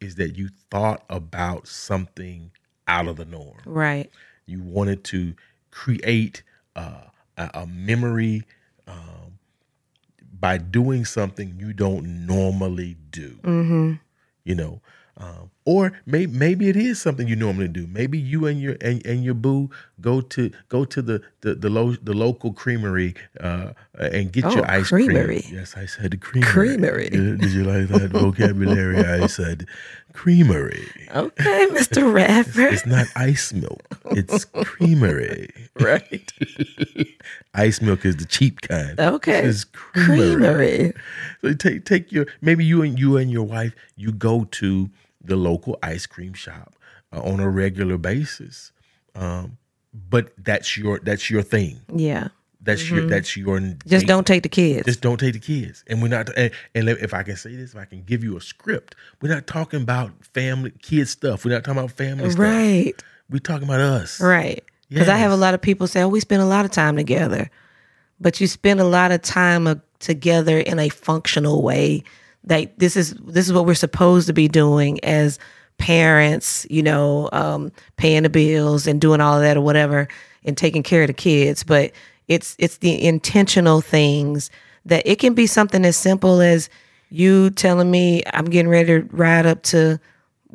is 0.00 0.14
that 0.16 0.36
you 0.36 0.48
thought 0.70 1.04
about 1.10 1.66
something 1.66 2.50
out 2.90 3.06
of 3.06 3.16
the 3.16 3.24
norm. 3.24 3.56
Right. 3.64 4.10
You 4.46 4.60
wanted 4.62 5.04
to 5.04 5.34
create 5.70 6.42
uh, 6.74 7.02
a, 7.36 7.50
a 7.54 7.66
memory 7.66 8.42
um, 8.88 9.38
by 10.40 10.58
doing 10.58 11.04
something 11.04 11.54
you 11.58 11.72
don't 11.72 12.26
normally 12.26 12.96
do. 13.10 13.38
Mm-hmm. 13.42 13.92
You 14.44 14.54
know, 14.54 14.80
um, 15.18 15.50
or 15.66 15.92
maybe 16.06 16.32
maybe 16.32 16.68
it 16.70 16.76
is 16.76 17.00
something 17.00 17.28
you 17.28 17.36
normally 17.36 17.68
do. 17.68 17.86
Maybe 17.86 18.18
you 18.18 18.46
and 18.46 18.58
your 18.58 18.76
and, 18.80 19.04
and 19.06 19.22
your 19.22 19.34
boo 19.34 19.68
go 20.00 20.22
to 20.22 20.50
go 20.70 20.84
to 20.86 21.02
the 21.02 21.22
the 21.42 21.54
the, 21.54 21.68
lo- 21.68 21.96
the 22.02 22.14
local 22.14 22.52
creamery 22.54 23.14
uh, 23.38 23.72
and 23.98 24.32
get 24.32 24.46
Oh, 24.46 24.54
your 24.56 24.70
ice 24.70 24.88
creamery. 24.88 25.42
cream. 25.42 25.54
Yes, 25.58 25.76
I 25.76 25.84
said 25.86 26.18
creamery. 26.22 26.50
Creamery. 26.50 27.10
Did, 27.10 27.40
did 27.42 27.52
you 27.52 27.64
like 27.64 27.88
that 27.88 28.10
vocabulary? 28.10 29.04
I 29.04 29.26
said 29.26 29.66
creamery. 30.12 30.88
Okay, 31.14 31.66
Mr. 31.70 32.12
Radford. 32.12 32.72
It's 32.72 32.86
not 32.86 33.06
ice 33.16 33.52
milk. 33.52 33.82
It's 34.12 34.44
creamery. 34.44 35.50
right. 35.78 36.32
Ice 37.54 37.80
milk 37.82 38.04
is 38.04 38.16
the 38.16 38.26
cheap 38.26 38.60
kind. 38.60 38.98
Okay. 38.98 39.42
Is 39.42 39.64
creamery. 39.64 40.36
Creamery. 40.36 40.92
So 41.40 41.54
take 41.54 41.84
take 41.84 42.12
your 42.12 42.26
maybe 42.40 42.64
you 42.64 42.82
and 42.82 42.98
you 42.98 43.16
and 43.16 43.30
your 43.30 43.42
wife 43.42 43.74
you 43.96 44.12
go 44.12 44.44
to 44.44 44.88
the 45.22 45.36
local 45.36 45.78
ice 45.82 46.06
cream 46.06 46.32
shop 46.32 46.74
uh, 47.12 47.20
on 47.20 47.40
a 47.40 47.48
regular 47.48 47.98
basis, 47.98 48.72
um, 49.14 49.58
but 49.92 50.32
that's 50.38 50.76
your 50.76 51.00
that's 51.00 51.28
your 51.28 51.42
thing. 51.42 51.80
Yeah. 51.92 52.28
That's 52.62 52.90
your 52.90 53.06
that's 53.06 53.36
your 53.36 53.58
Mm-hmm. 53.58 53.88
Just 53.88 54.02
date. 54.02 54.08
don't 54.08 54.26
take 54.26 54.42
the 54.42 54.48
kids. 54.48 54.84
just 54.86 55.00
don't 55.00 55.18
take 55.18 55.32
the 55.32 55.38
kids. 55.40 55.82
And 55.86 56.02
we're 56.02 56.08
not 56.08 56.28
and, 56.36 56.50
and 56.74 56.88
if 56.88 57.14
I 57.14 57.22
can 57.22 57.36
say 57.36 57.54
this, 57.56 57.72
if 57.72 57.78
I 57.78 57.84
can 57.86 58.02
give 58.02 58.22
you 58.22 58.36
a 58.36 58.40
script, 58.40 58.94
we're 59.22 59.32
not 59.32 59.46
talking 59.46 59.82
about 59.82 60.12
family 60.34 60.72
kid 60.82 61.08
stuff. 61.08 61.44
We're 61.44 61.52
not 61.54 61.64
talking 61.64 61.78
about 61.78 61.92
family 61.92 62.28
stuff. 62.30 62.40
right. 62.40 62.92
We're 63.30 63.38
talking 63.38 63.66
about 63.68 63.80
us. 63.80 64.20
Right. 64.20 64.62
Because 64.88 65.08
I 65.08 65.16
have 65.16 65.30
a 65.30 65.36
lot 65.36 65.54
of 65.54 65.62
people 65.62 65.86
say, 65.86 66.02
oh, 66.02 66.08
we 66.08 66.18
spend 66.18 66.42
a 66.42 66.46
lot 66.46 66.64
of 66.64 66.72
time 66.72 66.96
together. 66.96 67.48
But 68.20 68.40
you 68.40 68.48
spend 68.48 68.80
a 68.80 68.84
lot 68.84 69.12
of 69.12 69.22
time 69.22 69.66
uh, 69.68 69.76
together 70.00 70.58
in 70.58 70.78
a 70.80 70.88
functional 70.88 71.62
way. 71.62 72.02
That 72.44 72.78
this 72.78 72.96
is 72.96 73.14
this 73.14 73.46
is 73.46 73.52
what 73.52 73.66
we're 73.66 73.74
supposed 73.74 74.26
to 74.26 74.32
be 74.32 74.48
doing 74.48 75.02
as 75.04 75.38
parents, 75.78 76.66
you 76.68 76.82
know, 76.82 77.28
um, 77.32 77.72
paying 77.96 78.22
the 78.24 78.30
bills 78.30 78.86
and 78.86 79.00
doing 79.00 79.20
all 79.20 79.36
of 79.36 79.42
that 79.42 79.56
or 79.56 79.60
whatever 79.60 80.08
and 80.44 80.56
taking 80.56 80.82
care 80.82 81.02
of 81.02 81.06
the 81.06 81.12
kids. 81.14 81.62
But 81.62 81.92
it's 82.30 82.54
it's 82.58 82.78
the 82.78 83.04
intentional 83.04 83.80
things 83.80 84.50
that 84.86 85.02
it 85.04 85.18
can 85.18 85.34
be 85.34 85.46
something 85.46 85.84
as 85.84 85.96
simple 85.96 86.40
as 86.40 86.70
you 87.10 87.50
telling 87.50 87.90
me 87.90 88.22
I'm 88.32 88.44
getting 88.46 88.70
ready 88.70 89.00
to 89.00 89.08
ride 89.10 89.44
up 89.44 89.62
to 89.64 89.98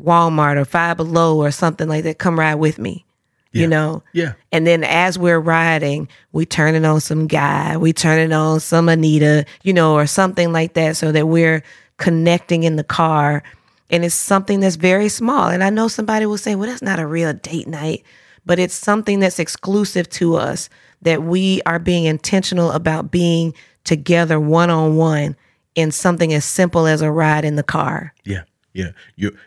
Walmart 0.01 0.55
or 0.55 0.65
Five 0.65 0.97
Below 0.97 1.37
or 1.37 1.51
something 1.51 1.87
like 1.87 2.05
that. 2.05 2.17
Come 2.17 2.39
ride 2.39 2.55
with 2.55 2.79
me. 2.79 3.05
You 3.51 3.67
know? 3.67 4.03
Yeah. 4.11 4.33
And 4.51 4.67
then 4.67 4.83
as 4.83 5.17
we're 5.17 5.39
riding, 5.39 6.09
we 6.33 6.45
turning 6.45 6.83
on 6.83 6.99
some 6.99 7.25
guy, 7.25 7.77
we 7.77 7.93
turning 7.93 8.33
on 8.33 8.59
some 8.59 8.89
Anita, 8.89 9.45
you 9.63 9.71
know, 9.71 9.93
or 9.93 10.05
something 10.07 10.51
like 10.51 10.73
that, 10.73 10.97
so 10.97 11.13
that 11.13 11.29
we're 11.29 11.63
connecting 11.95 12.63
in 12.63 12.75
the 12.75 12.83
car. 12.83 13.43
And 13.89 14.03
it's 14.03 14.13
something 14.13 14.59
that's 14.59 14.75
very 14.75 15.07
small. 15.07 15.47
And 15.47 15.63
I 15.63 15.69
know 15.69 15.87
somebody 15.87 16.25
will 16.25 16.37
say, 16.37 16.55
well, 16.55 16.67
that's 16.67 16.81
not 16.81 16.99
a 16.99 17.07
real 17.07 17.31
date 17.31 17.69
night, 17.69 18.03
but 18.45 18.59
it's 18.59 18.75
something 18.75 19.21
that's 19.21 19.39
exclusive 19.39 20.09
to 20.09 20.35
us 20.35 20.69
that 21.05 21.23
we 21.23 21.61
are 21.65 21.79
being 21.79 22.03
intentional 22.03 22.71
about 22.71 23.11
being 23.11 23.53
together 23.83 24.39
one 24.39 24.69
on 24.69 24.97
one 24.97 25.37
in 25.75 25.91
something 25.91 26.33
as 26.33 26.43
simple 26.43 26.87
as 26.87 27.01
a 27.01 27.11
ride 27.11 27.45
in 27.45 27.55
the 27.55 27.63
car. 27.63 28.13
Yeah, 28.23 28.43
yeah. 28.73 28.91
You, 29.15 29.37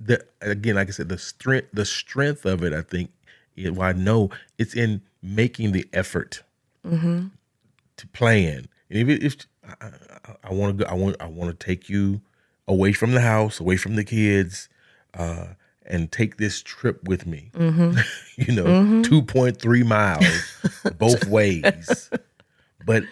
the 0.00 0.24
again, 0.40 0.74
like 0.74 0.88
I 0.88 0.90
said, 0.90 1.08
the 1.08 1.18
strength, 1.18 1.68
the 1.72 1.84
strength 1.84 2.44
of 2.44 2.62
it. 2.64 2.72
I 2.72 2.82
think, 2.82 3.10
it, 3.56 3.74
well, 3.74 3.88
I 3.88 3.92
know 3.92 4.30
it's 4.58 4.74
in 4.74 5.02
making 5.22 5.72
the 5.72 5.88
effort 5.92 6.42
to 7.96 8.06
plan. 8.08 8.68
And 8.90 9.10
if, 9.10 9.22
if 9.22 9.46
I, 9.80 9.90
I, 10.42 10.52
want 10.52 10.76
to 10.76 10.84
go, 10.84 10.90
I 10.90 10.94
want, 10.94 11.16
I 11.20 11.26
want 11.26 11.58
to 11.58 11.66
take 11.66 11.88
you 11.88 12.20
away 12.66 12.92
from 12.92 13.12
the 13.12 13.20
house, 13.20 13.60
away 13.60 13.76
from 13.76 13.94
the 13.94 14.04
kids, 14.04 14.68
uh, 15.14 15.48
and 15.92 16.10
take 16.10 16.38
this 16.38 16.62
trip 16.62 17.06
with 17.06 17.26
me. 17.26 17.50
you 18.36 18.52
know, 18.52 19.02
point 19.22 19.60
three 19.60 19.82
miles 19.82 20.24
both 20.98 21.26
ways, 21.26 22.10
but 22.84 23.04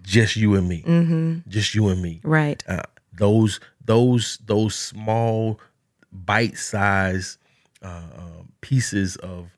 just 0.00 0.36
you 0.36 0.54
and 0.54 0.68
me, 0.68 1.42
just 1.48 1.74
you 1.74 1.88
and 1.88 2.00
me. 2.00 2.20
Right. 2.22 2.62
uh, 2.68 2.82
those 3.12 3.60
those 3.84 4.38
those 4.46 4.74
small 4.74 5.60
bite 6.12 6.56
size 6.56 7.38
uh, 7.82 8.02
um, 8.16 8.52
pieces 8.60 9.16
of 9.16 9.50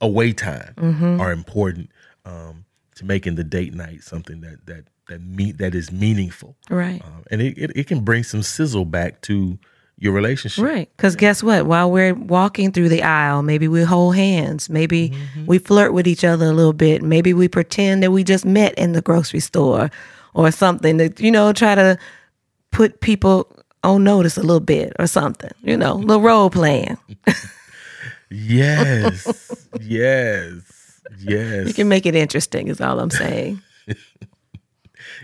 away 0.00 0.32
time 0.32 0.74
are 1.20 1.32
important 1.32 1.90
um, 2.24 2.64
to 2.96 3.04
making 3.04 3.36
the 3.36 3.44
date 3.44 3.72
night 3.72 4.02
something 4.02 4.40
that 4.40 4.66
that 4.66 4.84
that 5.08 5.22
meet 5.22 5.58
that 5.58 5.74
is 5.74 5.92
meaningful. 5.92 6.56
Right. 6.70 7.02
um, 7.04 7.24
and 7.30 7.40
it, 7.40 7.56
it, 7.58 7.72
it 7.76 7.86
can 7.86 8.00
bring 8.00 8.24
some 8.24 8.42
sizzle 8.42 8.84
back 8.84 9.20
to 9.22 9.58
your 10.02 10.12
relationship 10.12 10.64
Right. 10.64 10.88
Because 10.96 11.14
guess 11.16 11.42
what? 11.42 11.66
While 11.66 11.90
we're 11.90 12.14
walking 12.14 12.72
through 12.72 12.88
the 12.88 13.02
aisle, 13.02 13.42
maybe 13.42 13.68
we 13.68 13.82
hold 13.82 14.16
hands. 14.16 14.68
Maybe 14.68 15.10
Mm-hmm. 15.10 15.46
we 15.46 15.58
flirt 15.58 15.92
with 15.92 16.06
each 16.06 16.24
other 16.24 16.46
a 16.46 16.52
little 16.52 16.72
bit. 16.72 17.02
Maybe 17.02 17.32
we 17.32 17.46
pretend 17.48 18.02
that 18.02 18.10
we 18.10 18.24
just 18.24 18.44
met 18.44 18.74
in 18.74 18.92
the 18.92 19.00
grocery 19.02 19.40
store 19.40 19.90
or 20.34 20.50
something 20.50 20.96
that, 20.96 21.20
you 21.20 21.30
know, 21.30 21.52
try 21.52 21.74
to 21.76 21.96
put 22.72 23.00
people 23.00 23.46
on 23.84 24.02
notice 24.04 24.36
a 24.36 24.42
little 24.42 24.60
bit 24.60 24.92
or 24.98 25.06
something, 25.06 25.50
you 25.62 25.76
know, 25.76 25.94
little 25.94 26.22
role 26.22 26.50
playing. 26.50 26.96
yes 28.30 29.66
yes 29.80 31.00
yes 31.18 31.68
You 31.68 31.74
can 31.74 31.88
make 31.88 32.06
it 32.06 32.14
interesting, 32.16 32.68
is 32.68 32.80
all 32.80 32.98
I'm 33.00 33.10
saying. 33.10 33.60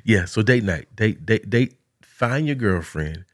Yeah, 0.04 0.24
so 0.26 0.42
date 0.42 0.64
night. 0.64 0.86
Date 0.96 1.24
date 1.26 1.50
date 1.50 1.74
find 2.02 2.46
your 2.46 2.54
girlfriend, 2.56 3.24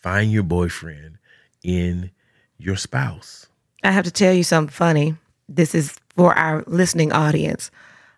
find 0.00 0.32
your 0.32 0.42
boyfriend 0.42 1.18
in 1.62 2.10
your 2.58 2.76
spouse. 2.76 3.46
I 3.82 3.90
have 3.90 4.04
to 4.04 4.10
tell 4.10 4.32
you 4.32 4.44
something 4.44 4.72
funny. 4.72 5.16
This 5.48 5.74
is 5.74 5.96
for 6.16 6.36
our 6.38 6.64
listening 6.66 7.12
audience. 7.12 7.70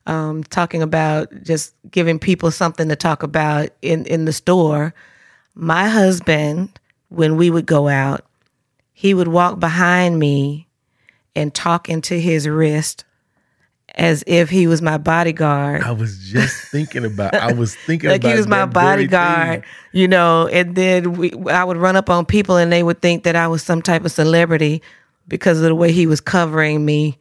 Um, 0.07 0.43
talking 0.45 0.83
about 0.83 1.29
just 1.43 1.75
giving 1.89 2.19
people 2.19 2.51
something 2.51 2.89
to 2.89 2.97
talk 2.97 3.23
about 3.23 3.69
in, 3.83 4.05
in 4.07 4.25
the 4.25 4.33
store. 4.33 4.95
My 5.55 5.89
husband, 5.89 6.79
when 7.09 7.37
we 7.37 7.51
would 7.51 7.67
go 7.67 7.87
out, 7.87 8.25
he 8.93 9.15
would 9.15 9.29
walk 9.29 9.61
behind 9.61 10.19
me 10.19 10.67
and 11.37 11.55
talk 11.55 11.89
into 11.89 12.15
his 12.15 12.49
wrist 12.49 13.05
as 13.97 14.25
if 14.27 14.49
he 14.51 14.67
was 14.67 14.81
my 14.81 14.99
bodyguard. 14.99 15.83
I 15.83 15.93
was 15.93 16.19
just 16.19 16.71
thinking 16.71 17.05
about. 17.05 17.35
I 17.35 17.53
was 17.53 17.75
thinking 17.87 18.11
like 18.11 18.23
he 18.23 18.35
was 18.35 18.47
my 18.47 18.67
bodyguard, 18.67 19.65
you 19.93 20.09
know. 20.09 20.49
And 20.49 20.75
then 20.75 21.15
we, 21.15 21.33
I 21.51 21.65
would 21.65 21.77
run 21.77 21.97
up 21.97 22.09
on 22.11 22.25
people, 22.27 22.57
and 22.57 22.73
they 22.73 22.83
would 22.83 23.01
think 23.03 23.25
that 23.25 23.37
I 23.37 23.49
was 23.49 23.63
some 23.63 23.83
type 23.83 24.05
of 24.05 24.13
celebrity 24.13 24.83
because 25.29 25.59
of 25.59 25.65
the 25.65 25.75
way 25.75 25.93
he 25.93 26.07
was 26.07 26.21
covering 26.21 26.85
me 26.85 27.19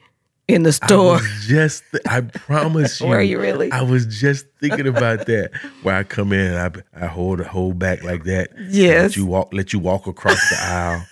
in 0.47 0.63
the 0.63 0.69
I 0.81 0.87
store. 0.87 1.13
was 1.13 1.45
just. 1.47 1.83
I 2.07 2.21
promise 2.33 3.01
you. 3.01 3.07
Were 3.07 3.21
you 3.21 3.39
really? 3.39 3.71
I 3.71 3.81
was 3.81 4.05
just 4.05 4.45
thinking 4.59 4.87
about 4.87 5.25
that. 5.27 5.51
Where 5.83 5.95
I 5.95 6.03
come 6.03 6.33
in, 6.33 6.53
I 6.55 6.71
I 6.93 7.07
hold 7.07 7.41
hold 7.41 7.79
back 7.79 8.03
like 8.03 8.23
that. 8.25 8.51
Yes. 8.69 9.01
Let 9.01 9.15
you 9.17 9.25
walk. 9.25 9.53
Let 9.53 9.73
you 9.73 9.79
walk 9.79 10.07
across 10.07 10.49
the 10.49 10.57
aisle, 10.61 11.03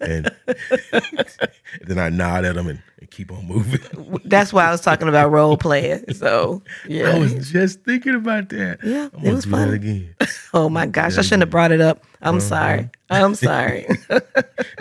and 0.00 0.30
then 1.82 1.98
I 1.98 2.08
nod 2.08 2.44
at 2.44 2.54
them 2.54 2.68
and, 2.68 2.82
and 3.00 3.10
keep 3.10 3.32
on 3.32 3.46
moving. 3.46 4.20
That's 4.24 4.52
why 4.52 4.66
I 4.66 4.70
was 4.70 4.80
talking 4.80 5.08
about 5.08 5.30
role 5.30 5.56
playing. 5.56 6.12
So 6.14 6.62
yeah. 6.86 7.10
I 7.10 7.18
was 7.18 7.50
just 7.50 7.84
thinking 7.84 8.14
about 8.14 8.48
that. 8.50 8.78
Yeah, 8.82 9.08
I'm 9.12 9.24
it 9.24 9.32
was 9.32 9.44
do 9.44 9.50
fun. 9.50 9.74
again. 9.74 10.14
oh 10.54 10.68
my 10.68 10.86
gosh, 10.86 11.18
I 11.18 11.22
shouldn't 11.22 11.42
have 11.42 11.50
brought 11.50 11.72
it 11.72 11.80
up. 11.80 12.04
I'm 12.20 12.40
sorry. 12.40 12.90
I'm 13.10 13.34
sorry. 13.34 13.86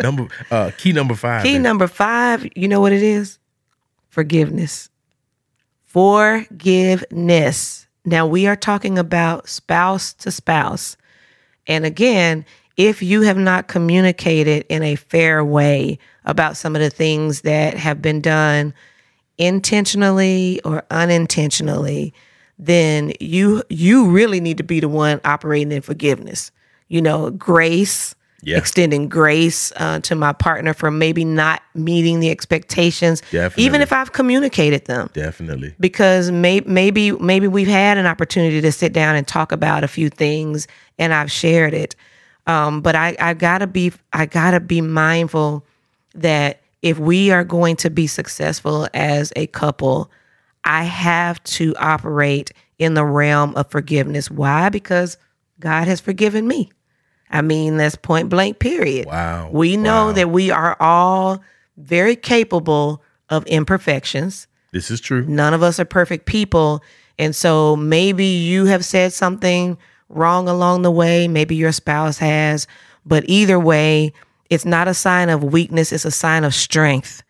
Number 0.01 0.27
uh, 0.51 0.71
key 0.77 0.91
number 0.91 1.15
five. 1.15 1.43
Key 1.43 1.59
number 1.59 1.87
five, 1.87 2.47
you 2.55 2.67
know 2.67 2.81
what 2.81 2.93
it 2.93 3.03
is? 3.03 3.39
Forgiveness. 4.09 4.89
Forgiveness. 5.85 7.87
Now 8.05 8.25
we 8.25 8.47
are 8.47 8.55
talking 8.55 8.97
about 8.97 9.49
spouse 9.49 10.13
to 10.15 10.31
spouse. 10.31 10.97
And 11.67 11.85
again, 11.85 12.45
if 12.77 13.01
you 13.01 13.21
have 13.23 13.37
not 13.37 13.67
communicated 13.67 14.65
in 14.69 14.83
a 14.83 14.95
fair 14.95 15.43
way 15.43 15.97
about 16.25 16.55
some 16.55 16.75
of 16.75 16.81
the 16.81 16.89
things 16.89 17.41
that 17.41 17.73
have 17.75 18.01
been 18.01 18.21
done 18.21 18.73
intentionally 19.51 20.61
or 20.63 20.83
unintentionally, 20.91 22.13
then 22.59 23.13
you 23.19 23.63
you 23.69 24.09
really 24.09 24.39
need 24.39 24.57
to 24.57 24.63
be 24.63 24.79
the 24.79 24.89
one 24.89 25.21
operating 25.25 25.71
in 25.71 25.81
forgiveness. 25.81 26.51
You 26.87 27.01
know, 27.01 27.29
grace, 27.31 28.15
Yeah. 28.41 28.57
extending 28.57 29.09
grace 29.09 29.71
uh, 29.77 29.99
to 30.01 30.15
my 30.15 30.31
partner 30.33 30.73
for 30.73 30.89
maybe 30.89 31.23
not 31.25 31.61
meeting 31.75 32.19
the 32.19 32.29
expectations, 32.31 33.21
Definitely. 33.31 33.63
even 33.65 33.81
if 33.81 33.91
I've 33.93 34.11
communicated 34.13 34.85
them 34.85 35.09
Definitely. 35.13 35.75
because 35.79 36.31
may, 36.31 36.61
maybe 36.61 37.11
maybe 37.13 37.47
we've 37.47 37.67
had 37.67 37.97
an 37.97 38.05
opportunity 38.05 38.61
to 38.61 38.71
sit 38.71 38.93
down 38.93 39.15
and 39.15 39.27
talk 39.27 39.51
about 39.51 39.83
a 39.83 39.87
few 39.87 40.09
things 40.09 40.67
and 40.99 41.13
I've 41.13 41.31
shared 41.31 41.73
it. 41.73 41.95
Um, 42.47 42.81
but 42.81 42.95
I, 42.95 43.15
I 43.19 43.33
gotta 43.33 43.67
be 43.67 43.91
I 44.13 44.25
gotta 44.25 44.59
be 44.59 44.81
mindful 44.81 45.65
that 46.15 46.61
if 46.81 46.97
we 46.97 47.29
are 47.31 47.43
going 47.43 47.75
to 47.77 47.89
be 47.89 48.07
successful 48.07 48.87
as 48.93 49.31
a 49.35 49.47
couple, 49.47 50.09
I 50.63 50.83
have 50.85 51.43
to 51.43 51.75
operate 51.77 52.51
in 52.79 52.93
the 52.93 53.03
realm 53.05 53.53
of 53.55 53.69
forgiveness. 53.69 54.31
Why? 54.31 54.69
Because 54.69 55.17
God 55.59 55.87
has 55.87 55.99
forgiven 55.99 56.47
me. 56.47 56.71
I 57.29 57.41
mean, 57.41 57.77
that's 57.77 57.95
point 57.95 58.29
blank, 58.29 58.59
period. 58.59 59.07
Wow. 59.07 59.49
We 59.51 59.75
know 59.75 60.07
Wow. 60.07 60.11
that 60.13 60.29
we 60.29 60.49
are 60.49 60.77
all 60.79 61.41
very 61.75 62.15
capable 62.15 63.03
of 63.29 63.45
imperfections. 63.47 64.47
This 64.71 64.89
is 64.89 65.01
true. 65.01 65.25
None 65.25 65.53
of 65.53 65.61
us 65.63 65.79
are 65.79 65.85
perfect 65.85 66.25
people. 66.25 66.81
And 67.19 67.35
so 67.35 67.75
maybe 67.75 68.25
you 68.25 68.65
have 68.65 68.85
said 68.85 69.11
something 69.11 69.77
wrong 70.09 70.47
along 70.47 70.81
the 70.81 70.91
way. 70.91 71.27
Maybe 71.27 71.55
your 71.55 71.71
spouse 71.71 72.17
has. 72.19 72.67
But 73.05 73.23
either 73.27 73.59
way, 73.59 74.13
it's 74.49 74.65
not 74.65 74.87
a 74.87 74.93
sign 74.93 75.29
of 75.29 75.43
weakness, 75.43 75.91
it's 75.91 76.05
a 76.05 76.11
sign 76.11 76.43
of 76.43 76.53
strength. 76.53 77.23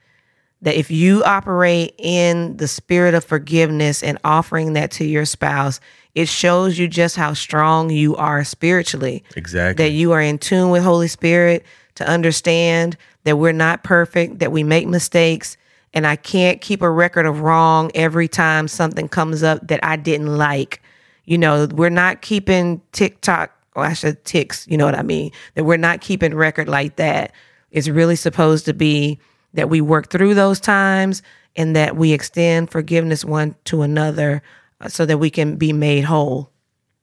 That 0.61 0.75
if 0.75 0.89
you 0.89 1.23
operate 1.23 1.93
in 1.99 2.57
the 2.57 2.67
spirit 2.67 3.13
of 3.13 3.23
forgiveness 3.23 4.01
and 4.01 4.17
offering 4.23 4.73
that 4.73 4.89
to 4.91 5.05
your 5.05 5.25
spouse, 5.25 5.79
it 6.15 6.27
shows 6.27 6.79
you 6.79 6.87
just 6.87 7.15
how 7.15 7.33
strong 7.33 7.91
you 7.91 8.15
are 8.15 8.43
spiritually 8.43 9.23
Exactly. 9.35 9.85
that 9.85 9.91
you 9.91 10.13
are 10.13 10.21
in 10.21 10.39
tune 10.39 10.71
with 10.71 10.83
Holy 10.83 11.07
Spirit 11.07 11.63
to 11.95 12.07
understand 12.07 12.97
that 13.23 13.37
we're 13.37 13.51
not 13.51 13.83
perfect, 13.83 14.39
that 14.39 14.51
we 14.51 14.63
make 14.63 14.87
mistakes, 14.87 15.57
and 15.93 16.07
I 16.07 16.15
can't 16.15 16.59
keep 16.59 16.81
a 16.81 16.89
record 16.89 17.27
of 17.27 17.41
wrong 17.41 17.91
every 17.93 18.27
time 18.27 18.67
something 18.67 19.07
comes 19.07 19.43
up 19.43 19.67
that 19.67 19.79
I 19.83 19.95
didn't 19.95 20.37
like. 20.37 20.81
You 21.27 21.37
know, 21.37 21.67
we're 21.71 21.89
not 21.91 22.21
keeping 22.21 22.81
TikTok, 22.93 23.51
or 23.75 23.83
I 23.85 23.93
should 23.93 24.23
ticks, 24.25 24.65
you 24.67 24.77
know 24.77 24.85
what 24.85 24.97
I 24.97 25.03
mean? 25.03 25.31
That 25.53 25.65
we're 25.65 25.77
not 25.77 26.01
keeping 26.01 26.33
record 26.33 26.67
like 26.67 26.95
that. 26.95 27.33
It's 27.69 27.87
really 27.89 28.15
supposed 28.15 28.65
to 28.65 28.73
be 28.73 29.19
that 29.53 29.69
we 29.69 29.81
work 29.81 30.09
through 30.09 30.33
those 30.33 30.59
times 30.59 31.21
and 31.55 31.75
that 31.75 31.95
we 31.97 32.13
extend 32.13 32.71
forgiveness 32.71 33.23
one 33.25 33.55
to 33.65 33.81
another 33.81 34.41
uh, 34.81 34.87
so 34.87 35.05
that 35.05 35.17
we 35.19 35.29
can 35.29 35.57
be 35.57 35.73
made 35.73 36.05
whole. 36.05 36.49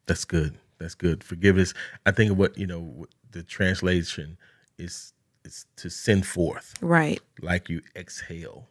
That's 0.06 0.24
good. 0.24 0.56
That's 0.78 0.94
good. 0.94 1.22
Forgiveness. 1.22 1.74
I 2.06 2.10
think 2.10 2.36
what 2.36 2.58
you 2.58 2.66
know. 2.66 3.06
The 3.32 3.42
translation 3.42 4.36
is 4.78 5.12
is 5.44 5.66
to 5.76 5.90
send 5.90 6.24
forth, 6.24 6.74
Right. 6.80 7.20
like 7.42 7.68
you 7.68 7.82
exhale, 7.96 8.68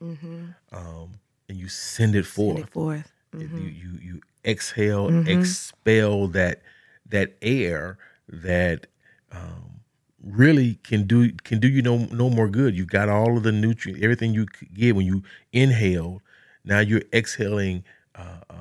um, 0.72 1.20
and 1.50 1.58
you 1.58 1.68
send 1.68 2.16
it 2.16 2.26
forth. 2.26 2.56
Send 2.56 2.68
it 2.70 2.72
forth. 2.74 3.12
You 3.34 3.48
you 3.48 4.00
you 4.02 4.22
exhale, 4.45 5.10
expel 5.27 6.27
that 6.29 6.62
that 7.10 7.36
air 7.41 7.97
that 8.27 8.88
um, 9.32 9.82
really 10.23 10.75
can 10.84 11.03
do 11.06 11.32
can 11.43 11.60
do 11.60 11.67
you 11.67 11.82
no 11.82 11.97
no 12.12 12.29
more 12.29 12.47
good. 12.47 12.75
You 12.75 12.86
got 12.86 13.10
all 13.10 13.38
of 13.38 13.43
the 13.43 13.51
nutrient, 13.51 14.03
everything 14.03 14.34
you 14.34 14.47
get 14.73 14.95
when 14.95 15.06
you 15.06 15.23
inhale. 15.51 16.21
Now 16.65 16.79
you're 16.79 17.03
exhaling 17.13 17.84
uh, 18.15 18.39
uh, 18.49 18.56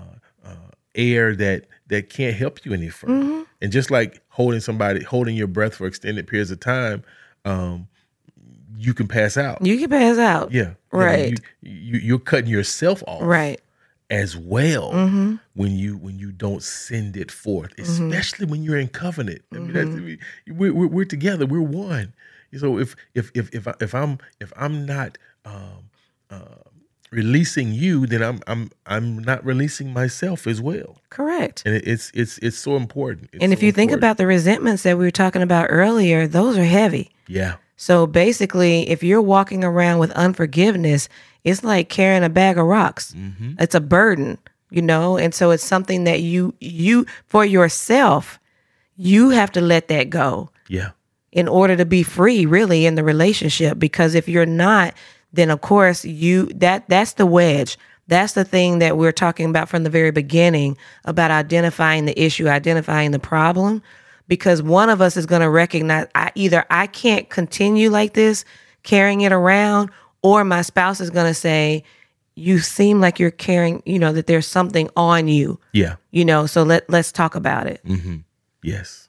uh, 0.45 0.55
air 0.95 1.37
that 1.37 1.67
that 1.89 2.11
can't 2.11 2.35
help 2.35 2.65
you 2.65 2.73
any 2.73 2.89
further. 2.89 3.47
And 3.61 3.71
just 3.71 3.91
like 3.91 4.21
holding 4.29 4.61
somebody, 4.61 5.05
holding 5.05 5.37
your 5.37 5.47
breath 5.47 5.77
for 5.77 5.87
extended 5.87 6.27
periods 6.27 6.51
of 6.51 6.59
time, 6.59 7.05
um, 7.45 7.87
you 8.77 8.93
can 8.93 9.07
pass 9.07 9.37
out. 9.37 9.65
You 9.65 9.79
can 9.79 9.91
pass 9.91 10.19
out. 10.19 10.51
Yeah, 10.53 10.75
Right. 10.91 11.31
You, 11.31 11.37
you 11.63 11.99
you're 11.99 12.19
cutting 12.19 12.51
yourself 12.51 13.03
off 13.07 13.23
Right. 13.23 13.61
As 14.13 14.37
well 14.37 14.93
Mm-hmm. 14.93 15.37
when 15.55 15.73
you 15.73 15.97
when 15.97 16.19
you 16.19 16.31
don't 16.31 16.63
send 16.63 17.17
it 17.17 17.31
forth, 17.31 17.73
especially 17.79 18.47
when 18.47 18.63
you're 18.63 18.79
in 18.79 18.89
covenant. 18.89 19.43
I 19.53 19.59
mean, 19.59 19.77
I 19.77 19.85
mean, 19.85 20.19
we're, 20.49 20.73
we're 20.75 20.87
we're 20.87 21.05
together. 21.17 21.47
We're 21.47 21.63
one. 21.63 22.13
So 22.57 22.79
if 22.79 22.95
if 23.15 23.31
if 23.35 23.49
if, 23.55 23.67
I, 23.67 23.75
if 23.81 23.95
I'm 23.95 24.19
if 24.39 24.53
I'm 24.57 24.85
not 24.85 25.17
um, 25.47 25.89
uh, 26.31 26.61
releasing 27.11 27.73
you, 27.73 28.07
then 28.07 28.23
I'm 28.23 28.41
I'm 28.47 28.71
I'm 28.87 29.19
not 29.19 29.45
releasing 29.45 29.93
myself 29.93 30.47
as 30.47 30.61
well. 30.61 30.99
Correct. 31.09 31.63
And 31.65 31.75
it, 31.77 31.87
it's 31.87 32.11
it's 32.15 32.37
it's 32.39 32.59
so 32.59 32.77
important. 32.77 33.31
It's 33.33 33.43
And 33.43 33.53
if 33.53 33.61
so 33.61 33.67
you 33.67 33.73
think 33.73 33.93
about 33.93 34.17
the 34.19 34.27
resentments 34.27 34.83
that 34.83 34.99
we 34.99 35.05
were 35.05 35.11
talking 35.11 35.43
about 35.43 35.67
earlier, 35.71 36.27
those 36.27 36.59
are 36.59 36.65
heavy. 36.65 37.11
yeah, 37.27 37.55
So 37.77 38.07
basically, 38.07 38.89
if 38.89 39.03
you're 39.03 39.23
walking 39.23 39.65
around 39.65 39.99
with 39.99 40.11
unforgiveness, 40.13 41.09
it's 41.45 41.65
like 41.65 41.89
carrying 41.89 42.23
a 42.23 42.29
bag 42.29 42.59
of 42.59 42.67
rocks. 42.67 43.13
Mm-hmm. 43.13 43.55
It's 43.59 43.75
a 43.75 43.81
burden, 43.81 44.39
you 44.71 44.83
know? 44.83 45.17
And 45.17 45.35
so 45.35 45.51
it's 45.51 45.65
something 45.65 46.05
that 46.05 46.21
you 46.21 46.55
you 46.61 47.07
for 47.27 47.45
yourself, 47.45 48.39
you 48.97 49.31
have 49.31 49.51
to 49.53 49.61
let 49.61 49.89
that 49.89 50.11
go. 50.11 50.51
yeah, 50.69 50.91
in 51.33 51.49
order 51.49 51.77
to 51.77 51.85
be 51.85 52.03
free 52.03 52.47
really 52.47 52.87
in 52.87 52.95
the 52.95 53.03
relationship 53.03 53.79
because 53.79 54.15
if 54.15 54.29
you're 54.29 54.47
not 54.47 54.95
then 55.33 55.51
of 55.51 55.61
course 55.63 56.05
you 56.05 56.47
that 56.47 56.87
that's 56.89 57.15
the 57.15 57.27
wedge 57.27 57.79
that's 58.07 58.35
the 58.35 58.45
thing 58.45 58.79
that 58.81 58.99
we're 58.99 59.13
talking 59.13 59.49
about 59.49 59.69
from 59.69 59.83
the 59.83 59.91
very 59.91 60.11
beginning 60.11 60.77
about 61.07 61.31
identifying 61.31 62.05
the 62.05 62.23
issue 62.23 62.49
identifying 62.49 63.11
the 63.11 63.19
problem 63.19 63.83
because 64.29 64.63
one 64.63 64.89
of 64.91 65.01
us 65.01 65.17
is 65.17 65.27
going 65.27 65.43
to 65.43 65.51
recognize 65.51 66.07
I, 66.15 66.31
either 66.35 66.65
i 66.71 66.87
can't 66.87 67.29
continue 67.29 67.91
like 67.91 68.15
this 68.15 68.45
carrying 68.83 69.21
it 69.23 69.33
around 69.33 69.91
or 70.23 70.45
my 70.45 70.63
spouse 70.63 71.01
is 71.01 71.11
going 71.11 71.27
to 71.27 71.35
say 71.35 71.85
you 72.35 72.59
seem 72.61 73.01
like 73.01 73.19
you're 73.19 73.31
carrying 73.31 73.83
you 73.85 73.99
know 73.99 74.13
that 74.13 74.27
there's 74.27 74.47
something 74.47 74.89
on 74.97 75.29
you. 75.29 75.61
Yeah. 75.73 75.97
you 76.11 76.25
know 76.25 76.47
so 76.47 76.63
let 76.63 76.89
let's 76.89 77.13
talk 77.13 77.35
about 77.35 77.67
it. 77.67 77.81
Yes, 78.63 79.09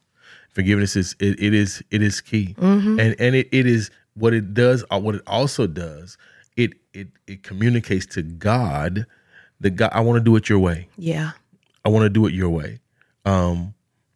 forgiveness 0.49 0.95
is 0.95 1.15
it, 1.19 1.39
it 1.41 1.53
is 1.53 1.81
it 1.91 2.01
is 2.01 2.19
key, 2.21 2.55
and 2.57 2.99
and 2.99 3.35
it, 3.35 3.47
it 3.51 3.65
is 3.65 3.91
what 4.15 4.33
it 4.33 4.53
does. 4.53 4.83
uh, 4.91 4.99
What 4.99 5.15
it 5.15 5.21
also 5.27 5.67
does, 5.67 6.17
it 6.57 6.73
it 6.93 7.07
it 7.27 7.43
communicates 7.43 8.05
to 8.15 8.23
God 8.23 9.05
that 9.61 9.71
God, 9.71 9.91
I 9.93 10.01
want 10.01 10.17
to 10.17 10.23
do 10.23 10.35
it 10.35 10.49
your 10.49 10.59
way. 10.59 10.87
yeah. 10.97 11.31
I 11.85 11.89
want 11.89 12.03
to 12.03 12.09
do 12.09 12.25
it 12.25 12.33
your 12.33 12.49
way, 12.49 12.79
um, 13.25 13.73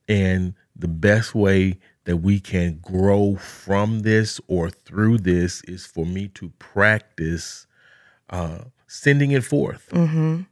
and 0.10 0.54
the 0.78 0.88
best 0.88 1.34
way 1.34 1.80
that 2.06 2.18
we 2.18 2.40
can 2.40 2.80
grow 2.82 3.36
from 3.36 4.00
this 4.00 4.40
or 4.48 4.70
through 4.70 5.18
this 5.18 5.62
is 5.64 5.86
for 5.86 6.06
me 6.06 6.28
to 6.30 6.50
practice 6.60 7.68
uh, 8.30 8.60
sending 8.88 9.32
it 9.32 9.44
forth, 9.44 9.90
mm-hmm 9.90 10.44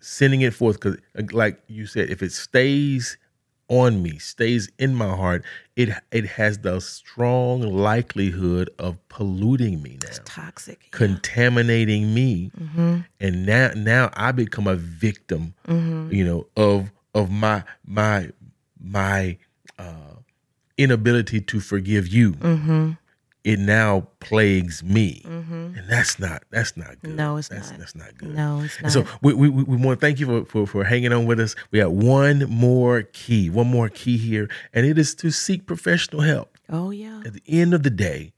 sending 0.00 0.40
it 0.40 0.54
forth. 0.54 0.80
Because, 0.80 0.98
like 1.32 1.60
you 1.68 1.86
said, 1.86 2.10
if 2.10 2.22
it 2.22 2.32
stays 2.32 3.16
on 3.68 4.02
me, 4.02 4.18
stays 4.18 4.70
in 4.78 4.94
my 4.94 5.14
heart, 5.14 5.44
it 5.76 5.90
it 6.10 6.24
has 6.26 6.58
the 6.58 6.80
strong 6.80 7.60
likelihood 7.60 8.70
of 8.78 8.96
polluting 9.08 9.82
me 9.82 9.98
now, 10.02 10.16
Toxic. 10.24 10.80
yeah. 10.82 10.88
contaminating 10.90 12.14
me, 12.14 12.50
and 13.20 13.46
now 13.46 13.70
now 13.76 14.10
I 14.14 14.32
become 14.32 14.66
a 14.66 14.76
victim, 14.76 15.54
you 16.10 16.24
know, 16.24 16.46
of 16.56 16.90
of 17.14 17.30
my 17.30 17.64
my 17.84 18.30
my 18.80 19.38
uh, 19.78 20.16
inability 20.76 21.40
to 21.42 21.60
forgive 21.60 22.08
you. 22.08 22.96
It 23.44 23.58
now 23.60 24.08
plagues 24.20 24.82
me, 24.82 25.22
and 25.24 25.88
that's 25.88 26.18
not 26.18 26.42
that's 26.50 26.76
not 26.76 27.00
good. 27.00 27.14
No, 27.16 27.36
it's 27.38 27.48
that's, 27.48 27.70
not. 27.70 27.78
That's 27.78 27.94
not 27.94 28.18
good. 28.18 28.34
No, 28.34 28.60
it's 28.62 28.74
And 28.76 28.82
not. 28.84 28.92
so 28.92 29.06
we, 29.22 29.32
we, 29.32 29.48
we 29.48 29.76
want 29.76 30.00
to 30.00 30.06
thank 30.06 30.18
you 30.20 30.26
for, 30.26 30.44
for, 30.44 30.66
for 30.66 30.84
hanging 30.84 31.12
on 31.12 31.24
with 31.24 31.40
us. 31.40 31.54
We 31.70 31.78
got 31.78 31.92
one 31.92 32.40
more 32.50 33.02
key, 33.02 33.48
one 33.48 33.68
more 33.68 33.88
key 33.88 34.18
here, 34.18 34.50
and 34.74 34.84
it 34.84 34.98
is 34.98 35.14
to 35.16 35.30
seek 35.30 35.64
professional 35.66 36.22
help. 36.22 36.58
oh 36.68 36.90
yeah. 36.90 37.22
At 37.24 37.32
the 37.32 37.42
end 37.46 37.72
of 37.72 37.84
the 37.84 37.90
day, 37.90 38.32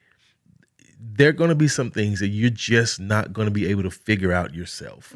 there 1.01 1.31
are 1.31 1.33
going 1.33 1.49
to 1.51 1.57
be 1.57 1.67
some 1.67 1.91
things 1.91 2.21
that 2.21 2.29
you're 2.29 2.51
just 2.51 3.01
not 3.01 3.33
going 3.33 3.47
to 3.47 3.53
be 3.53 3.67
able 3.67 3.83
to 3.83 3.91
figure 3.91 4.33
out 4.33 4.55
yourself. 4.55 5.13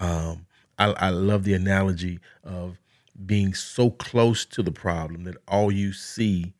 Um, 0.00 0.46
I, 0.78 0.86
I 0.92 1.08
love 1.10 1.42
the 1.44 1.54
analogy 1.54 2.20
of 2.44 2.78
being 3.26 3.54
so 3.54 3.90
close 3.90 4.44
to 4.46 4.62
the 4.62 4.70
problem 4.72 5.24
that 5.24 5.36
all 5.48 5.70
you 5.72 5.92
see 5.92 6.52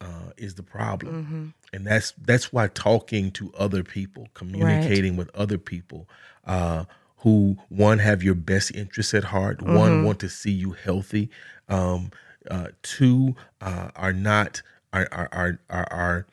uh, 0.00 0.30
is 0.36 0.54
the 0.54 0.62
problem, 0.62 1.54
and 1.72 1.86
that's 1.86 2.12
that's 2.22 2.52
why 2.52 2.68
talking 2.68 3.30
to 3.32 3.52
other 3.56 3.82
people, 3.82 4.28
communicating 4.34 5.16
with 5.16 5.30
other 5.34 5.56
people, 5.58 6.06
uh, 6.46 6.84
who 7.18 7.56
one 7.70 7.98
have 7.98 8.22
your 8.22 8.34
best 8.34 8.74
interests 8.74 9.14
at 9.14 9.24
heart, 9.24 9.62
one 9.62 10.04
want 10.04 10.18
to 10.20 10.28
see 10.28 10.52
you 10.52 10.72
healthy, 10.72 11.30
um, 11.68 12.10
uh, 12.50 12.68
two 12.82 13.34
uh, 13.62 13.88
are 13.96 14.12
not 14.12 14.62
are 14.92 15.08
are 15.10 15.58
are 15.70 15.88
are. 15.90 16.26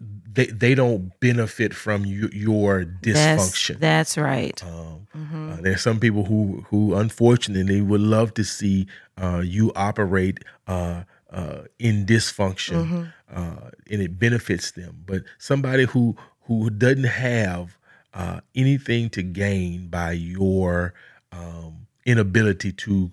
They, 0.00 0.46
they 0.46 0.74
don't 0.74 1.18
benefit 1.20 1.74
from 1.74 2.04
you, 2.06 2.30
your 2.32 2.84
That's, 2.84 3.02
dysfunction. 3.02 3.78
that's 3.78 4.16
right. 4.18 4.62
Um, 4.64 5.06
Mm-hmm. 5.16 5.52
uh, 5.52 5.56
there's 5.60 5.82
some 5.82 5.98
people 5.98 6.24
who 6.24 6.64
who 6.70 6.94
unfortunately 6.94 7.80
would 7.80 8.00
love 8.00 8.32
to 8.34 8.44
see 8.44 8.86
uh, 9.20 9.42
you 9.44 9.72
operate 9.74 10.38
uh, 10.68 11.02
uh, 11.32 11.62
in 11.80 12.06
dysfunction, 12.06 12.86
Mm-hmm. 12.86 13.02
uh, 13.36 13.70
and 13.90 14.00
it 14.02 14.18
benefits 14.20 14.70
them. 14.70 15.02
But 15.04 15.24
somebody 15.38 15.84
who 15.84 16.16
who 16.42 16.70
doesn't 16.70 17.04
have 17.04 17.76
uh, 18.14 18.40
anything 18.54 19.10
to 19.10 19.22
gain 19.22 19.88
by 19.88 20.12
your 20.12 20.94
um, 21.32 21.86
inability 22.06 22.72
to 22.72 23.10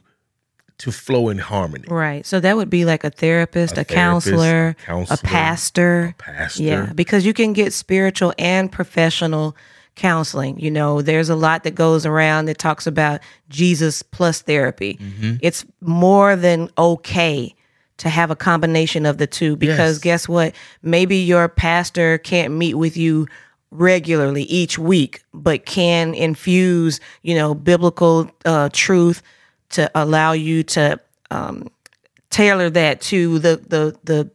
to 0.79 0.91
flow 0.91 1.29
in 1.29 1.39
harmony, 1.39 1.85
Right. 1.87 2.25
So 2.25 2.39
that 2.39 2.55
would 2.55 2.69
be 2.69 2.85
like 2.85 3.03
a 3.03 3.09
therapist, 3.09 3.73
a, 3.73 3.83
therapist, 3.83 3.95
counselor, 3.95 4.69
a 4.69 4.73
counselor, 4.75 5.15
a 5.15 5.27
pastor. 5.27 6.15
pastor, 6.19 6.63
Yeah, 6.63 6.93
because 6.93 7.25
you 7.25 7.33
can 7.33 7.53
get 7.53 7.73
spiritual 7.73 8.33
and 8.37 8.71
professional 8.71 9.55
counseling. 9.95 10.59
You 10.59 10.69
know, 10.69 11.01
there's 11.01 11.29
a 11.29 11.35
lot 11.35 11.63
that 11.63 11.73
goes 11.73 12.05
around 12.05 12.45
that 12.45 12.59
talks 12.59 12.85
about 12.85 13.21
Jesus 13.49 14.03
plus 14.03 14.41
therapy. 14.41 14.99
Mm-hmm. 15.01 15.37
It's 15.41 15.65
more 15.81 16.35
than 16.35 16.69
okay 16.77 17.55
to 17.97 18.09
have 18.09 18.29
a 18.29 18.35
combination 18.35 19.07
of 19.07 19.17
the 19.17 19.25
two 19.25 19.55
because 19.55 19.95
Yes. 19.95 20.03
guess 20.03 20.29
what? 20.29 20.53
Maybe 20.83 21.17
your 21.17 21.49
pastor 21.49 22.19
can't 22.19 22.53
meet 22.53 22.75
with 22.75 22.95
you 22.95 23.27
regularly 23.71 24.43
each 24.43 24.77
week, 24.77 25.23
but 25.33 25.65
can 25.65 26.13
infuse, 26.13 26.99
you 27.23 27.33
know, 27.35 27.55
biblical 27.55 28.29
uh, 28.45 28.69
truth 28.71 29.23
to 29.69 29.89
allow 29.95 30.31
you 30.31 30.63
to 30.63 30.99
um, 31.31 31.69
tailor 32.29 32.69
that 32.69 33.01
to 33.01 33.39
the 33.39 33.57
the 33.67 33.97
the 34.03 34.29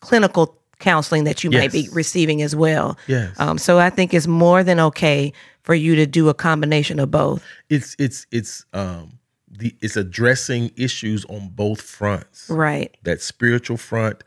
clinical 0.00 0.58
counseling 0.78 1.24
that 1.24 1.42
you 1.42 1.50
might 1.50 1.72
be 1.72 1.88
receiving 1.92 2.42
as 2.42 2.54
well. 2.54 2.98
Yes. 3.06 3.38
Um, 3.40 3.56
so 3.58 3.78
I 3.78 3.90
think 3.90 4.12
it's 4.12 4.26
more 4.26 4.62
than 4.62 4.78
okay 4.80 5.32
for 5.62 5.74
you 5.74 5.94
to 5.96 6.06
do 6.06 6.28
a 6.28 6.34
combination 6.34 6.98
of 6.98 7.10
both. 7.10 7.42
it's 7.70 7.96
it's 7.98 8.26
it's 8.30 8.66
um 8.74 9.18
the 9.50 9.74
it's 9.80 9.96
addressing 9.96 10.72
issues 10.76 11.24
on 11.26 11.48
both 11.48 11.80
fronts. 11.80 12.50
Right. 12.50 12.94
that 13.02 13.22
spiritual 13.22 13.76
front 13.76 14.22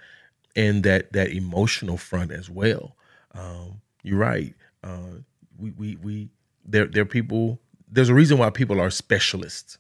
and 0.56 0.84
that 0.84 1.14
that 1.14 1.30
emotional 1.32 1.98
front 1.98 2.32
as 2.32 2.50
well. 2.50 2.96
Um, 3.34 3.82
you're 4.04 4.18
right. 4.18 4.56
Uh, 4.84 5.22
we 5.60 5.72
we 5.72 5.96
we 5.98 6.30
there 6.66 6.86
there 6.86 7.04
are 7.04 7.06
people. 7.06 7.60
There's 7.90 8.10
a 8.10 8.14
reason 8.14 8.38
why 8.38 8.50
people 8.50 8.80
are 8.82 8.90
specialists. 8.90 9.78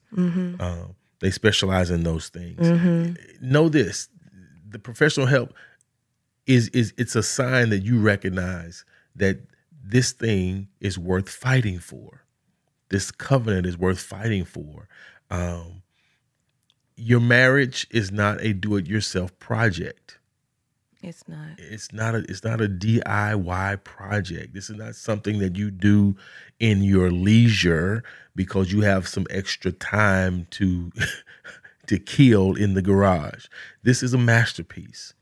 Um, 0.61 0.95
they 1.19 1.31
specialize 1.31 1.89
in 1.89 2.03
those 2.03 2.29
things. 2.29 2.59
Know 3.41 3.69
this: 3.69 4.09
the 4.69 4.79
professional 4.79 5.27
help 5.27 5.53
is 6.45 6.69
is 6.69 6.93
it's 6.97 7.15
a 7.15 7.23
sign 7.23 7.69
that 7.69 7.83
you 7.83 7.99
recognize 7.99 8.85
that 9.15 9.39
this 9.83 10.11
thing 10.11 10.67
is 10.79 10.97
worth 10.97 11.29
fighting 11.29 11.79
for. 11.79 12.23
This 12.89 13.11
covenant 13.11 13.65
is 13.65 13.77
worth 13.77 13.99
fighting 13.99 14.45
for. 14.45 14.87
Um, 15.29 15.81
your 16.95 17.19
marriage 17.19 17.85
is 17.91 18.11
not 18.11 18.41
a 18.41 18.53
do-it-yourself 18.53 19.37
project. 19.39 20.16
It's 21.01 21.27
not. 21.27 21.49
It's 21.57 21.93
not 21.93 22.15
a 22.15 22.19
it's 22.29 22.43
not 22.43 22.61
a 22.61 22.67
DIY 22.67 23.83
project. 23.83 24.53
This 24.53 24.69
is 24.69 24.77
not 24.77 24.95
something 24.95 25.39
that 25.39 25.55
you 25.55 25.69
do 25.69 26.15
in 26.59 26.83
your 26.83 27.11
leisure 27.11 28.03
because 28.35 28.71
you 28.71 28.81
have 28.81 29.07
some 29.07 29.27
extra 29.29 29.71
time 29.71 30.47
to 30.51 30.91
to 31.87 31.99
kill 31.99 32.55
in 32.55 32.73
the 32.73 32.81
garage. 32.81 33.45
This 33.83 34.01
is 34.01 34.13
a 34.13 34.17
masterpiece. 34.17 35.13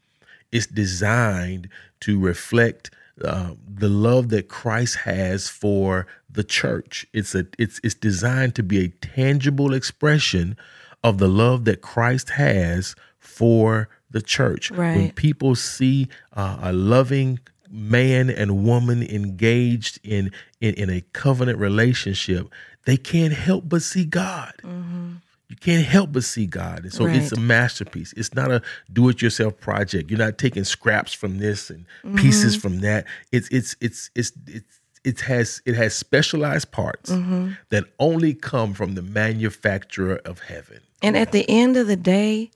It's 0.52 0.68
designed 0.68 1.70
to 2.02 2.20
reflect 2.20 2.92
uh, 3.24 3.52
the 3.68 3.90
love 3.90 4.30
that 4.30 4.48
Christ 4.48 4.98
has 5.00 5.50
for 5.50 6.08
the 6.30 6.44
church. 6.44 7.06
It's 7.14 7.36
a 7.36 7.48
it's 7.60 7.80
it's 7.84 7.96
designed 7.96 8.56
to 8.56 8.64
be 8.64 8.84
a 8.84 8.90
tangible 8.90 9.74
expression 9.74 10.58
of 11.04 11.18
the 11.18 11.28
love 11.28 11.66
that 11.66 11.82
Christ 11.82 12.32
has 12.32 12.96
for 13.20 13.90
the 14.16 14.22
church. 14.22 14.72
When 14.72 15.12
people 15.12 15.56
see 15.56 16.08
uh, 16.32 16.58
a 16.62 16.72
loving 16.72 17.40
man 17.70 18.30
and 18.30 18.64
woman 18.64 19.04
engaged 19.04 20.00
in, 20.04 20.32
in 20.62 20.74
in 20.76 20.90
a 20.90 21.02
covenant 21.12 21.60
relationship, 21.60 22.48
they 22.86 22.96
can't 22.96 23.34
help 23.34 23.68
but 23.68 23.82
see 23.82 24.06
God. 24.06 24.54
Mm-hmm. 24.64 25.16
You 25.50 25.58
can't 25.58 25.86
help 25.86 26.14
but 26.14 26.24
see 26.24 26.46
God. 26.46 26.84
And 26.84 26.94
so 26.94 27.06
it's 27.06 27.34
a 27.34 27.40
masterpiece. 27.40 28.14
It's 28.14 28.34
not 28.34 28.52
a 28.52 28.62
do-it-yourself 28.92 29.60
project. 29.60 30.10
You're 30.10 30.18
not 30.28 30.38
taking 30.38 30.64
scraps 30.64 31.14
from 31.14 31.38
this 31.38 31.70
and 31.70 31.86
mm-hmm. 32.04 32.16
pieces 32.16 32.56
from 32.56 32.80
that. 32.80 33.06
It's 33.34 33.50
it's 33.50 33.76
it's 33.82 34.10
it's 34.16 34.32
it's 34.48 34.80
it 35.04 35.20
has 35.22 35.62
it 35.66 35.76
has 35.76 35.94
specialized 35.94 36.72
parts 36.72 37.12
mm-hmm. 37.12 37.52
that 37.70 37.84
only 38.00 38.34
come 38.34 38.74
from 38.74 38.96
the 38.96 39.02
manufacturer 39.02 40.22
of 40.24 40.40
heaven. 40.40 40.80
And 41.02 41.18
at 41.18 41.34
the 41.34 41.46
end 41.50 41.76
of 41.78 41.88
the 41.88 41.98
day, 41.98 42.50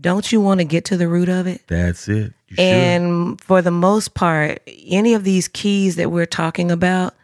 don't 0.00 0.32
you 0.32 0.40
want 0.40 0.58
to 0.58 0.64
get 0.64 0.84
to 0.86 0.96
the 0.96 1.08
root 1.08 1.28
of 1.28 1.46
it? 1.46 1.62
That's 1.66 2.08
it. 2.08 2.32
You 2.48 2.56
should. 2.56 2.60
And 2.60 3.40
for 3.40 3.62
the 3.62 3.70
most 3.70 4.14
part, 4.14 4.60
any 4.86 5.14
of 5.14 5.24
these 5.24 5.48
keys 5.48 5.96
that 5.96 6.10
we're 6.10 6.26
talking 6.26 6.70
about, 6.70 7.14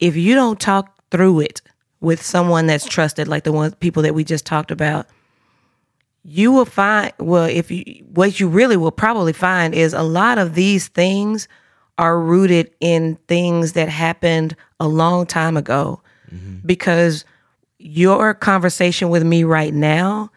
if 0.00 0.16
you 0.16 0.34
don't 0.34 0.60
talk 0.60 0.98
through 1.10 1.40
it 1.40 1.62
with 2.00 2.22
someone 2.22 2.66
that's 2.66 2.86
trusted, 2.86 3.28
like 3.28 3.44
the 3.44 3.52
ones 3.52 3.74
people 3.76 4.02
that 4.02 4.14
we 4.14 4.24
just 4.24 4.44
talked 4.44 4.70
about, 4.70 5.06
you 6.24 6.52
will 6.52 6.64
find 6.64 7.12
well, 7.18 7.44
if 7.44 7.70
you 7.70 8.04
what 8.12 8.40
you 8.40 8.48
really 8.48 8.76
will 8.76 8.92
probably 8.92 9.32
find 9.32 9.74
is 9.74 9.92
a 9.92 10.02
lot 10.02 10.38
of 10.38 10.54
these 10.54 10.88
things 10.88 11.48
are 11.98 12.18
rooted 12.18 12.70
in 12.80 13.16
things 13.28 13.72
that 13.72 13.88
happened 13.88 14.56
a 14.80 14.88
long 14.88 15.26
time 15.26 15.56
ago. 15.56 16.00
Mm-hmm. 16.34 16.66
Because 16.66 17.24
your 17.78 18.34
conversation 18.34 19.10
with 19.10 19.22
me 19.22 19.44
right 19.44 19.74
now, 19.74 20.30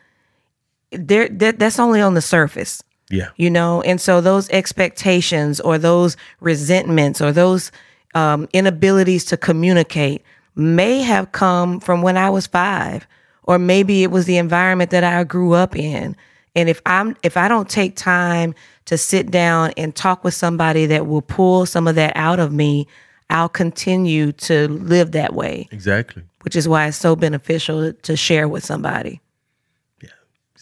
there 0.92 1.28
that, 1.30 1.60
that's 1.60 1.80
only 1.80 2.02
on 2.02 2.14
the 2.14 2.22
surface 2.22 2.82
yeah. 3.10 3.30
you 3.36 3.50
know 3.50 3.82
and 3.82 4.00
so 4.00 4.22
those 4.22 4.50
expectations 4.50 5.60
or 5.60 5.78
those 5.78 6.18
resentments 6.40 7.22
or 7.22 7.32
those 7.32 7.72
um, 8.16 8.48
inabilities 8.54 9.26
to 9.26 9.38
communicate 9.38 10.24
may 10.56 11.02
have 11.02 11.32
come 11.32 11.80
from 11.80 12.02
when 12.02 12.18
i 12.18 12.30
was 12.30 12.48
five 12.48 13.06
or 13.44 13.60
maybe 13.60 14.04
it 14.04 14.12
was 14.12 14.26
the 14.26 14.38
environment 14.38 14.92
that 14.92 15.04
i 15.04 15.24
grew 15.24 15.54
up 15.54 15.76
in 15.76 16.16
and 16.56 16.70
if 16.70 16.82
i'm 16.86 17.16
if 17.24 17.38
i 17.38 17.48
don't 17.48 17.70
take 17.70 17.96
time 17.96 18.54
to 18.86 18.98
sit 18.98 19.30
down 19.30 19.72
and 19.78 19.96
talk 19.96 20.24
with 20.24 20.34
somebody 20.34 20.86
that 20.86 21.06
will 21.06 21.22
pull 21.22 21.66
some 21.66 21.88
of 21.88 21.96
that 21.96 22.14
out 22.16 22.40
of 22.40 22.52
me 22.52 22.88
i'll 23.30 23.50
continue 23.50 24.32
to 24.32 24.68
live 24.70 25.12
that 25.12 25.34
way 25.34 25.68
Exactly. 25.72 26.24
which 26.44 26.56
is 26.56 26.68
why 26.68 26.88
it's 26.88 26.98
so 26.98 27.16
beneficial 27.16 27.94
to 27.94 28.16
share 28.16 28.48
with 28.48 28.64
somebody 28.66 29.22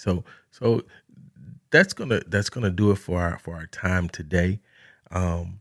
So 0.06 0.24
so 0.52 0.84
that's 1.72 1.94
gonna 1.94 2.22
that's 2.28 2.50
gonna 2.50 2.70
do 2.70 2.92
it 2.92 2.98
for 2.98 3.20
our 3.20 3.40
for 3.40 3.56
our 3.56 3.66
time 3.68 4.08
today. 4.08 4.60
Um, 5.12 5.60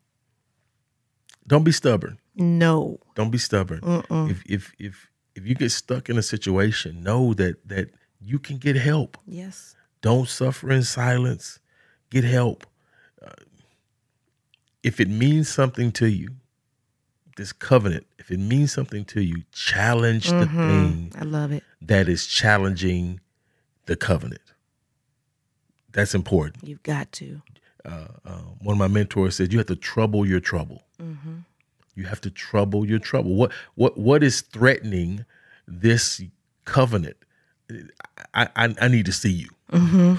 don't 1.46 1.64
be 1.64 1.72
stubborn. 1.72 2.18
no 2.36 2.98
Don't 3.14 3.30
be 3.30 3.38
stubborn. 3.38 3.80
If 4.10 4.42
if 4.44 4.72
if 4.78 5.10
if 5.34 5.46
you 5.46 5.54
get 5.54 5.70
stuck 5.72 6.08
in 6.10 6.18
a 6.18 6.22
situation, 6.22 7.02
know 7.02 7.32
that 7.34 7.66
that 7.68 7.88
you 8.20 8.38
can 8.38 8.58
get 8.58 8.76
help. 8.76 9.16
Yes. 9.26 9.74
Don't 10.02 10.28
suffer 10.28 10.70
in 10.70 10.82
silence. 10.82 11.58
Get 12.10 12.24
help. 12.24 12.66
Uh, 13.24 13.30
if 14.82 15.00
it 15.00 15.08
means 15.08 15.48
something 15.48 15.90
to 15.92 16.06
you, 16.06 16.28
this 17.36 17.52
covenant, 17.52 18.06
if 18.18 18.30
it 18.30 18.38
means 18.38 18.72
something 18.72 19.04
to 19.06 19.22
you, 19.22 19.42
challenge 19.52 20.28
the 20.28 20.46
thing 20.46 21.12
I 21.18 21.24
love 21.24 21.50
it. 21.52 21.62
that 21.80 22.08
is 22.08 22.26
challenging 22.26 23.20
the 23.86 23.96
covenant. 23.96 24.40
That's 25.92 26.14
important. 26.14 26.66
You've 26.66 26.82
got 26.82 27.12
to. 27.12 27.42
Uh, 27.84 28.06
uh, 28.24 28.38
one 28.60 28.74
of 28.74 28.78
my 28.78 28.88
mentors 28.88 29.36
said, 29.36 29.52
"You 29.52 29.58
have 29.58 29.68
to 29.68 29.76
trouble 29.76 30.26
your 30.26 30.40
trouble. 30.40 30.84
You 31.96 32.04
have 32.04 32.20
to 32.22 32.30
trouble 32.30 32.86
your 32.86 32.98
trouble. 32.98 33.34
What 33.34 33.52
what 33.74 33.96
what 33.96 34.22
is 34.22 34.40
threatening 34.40 35.24
this 35.68 36.20
covenant? 36.64 37.16
I 38.34 38.48
I, 38.56 38.74
I 38.80 38.88
need 38.88 39.06
to 39.06 39.12
see 39.12 39.30
you. 39.30 39.48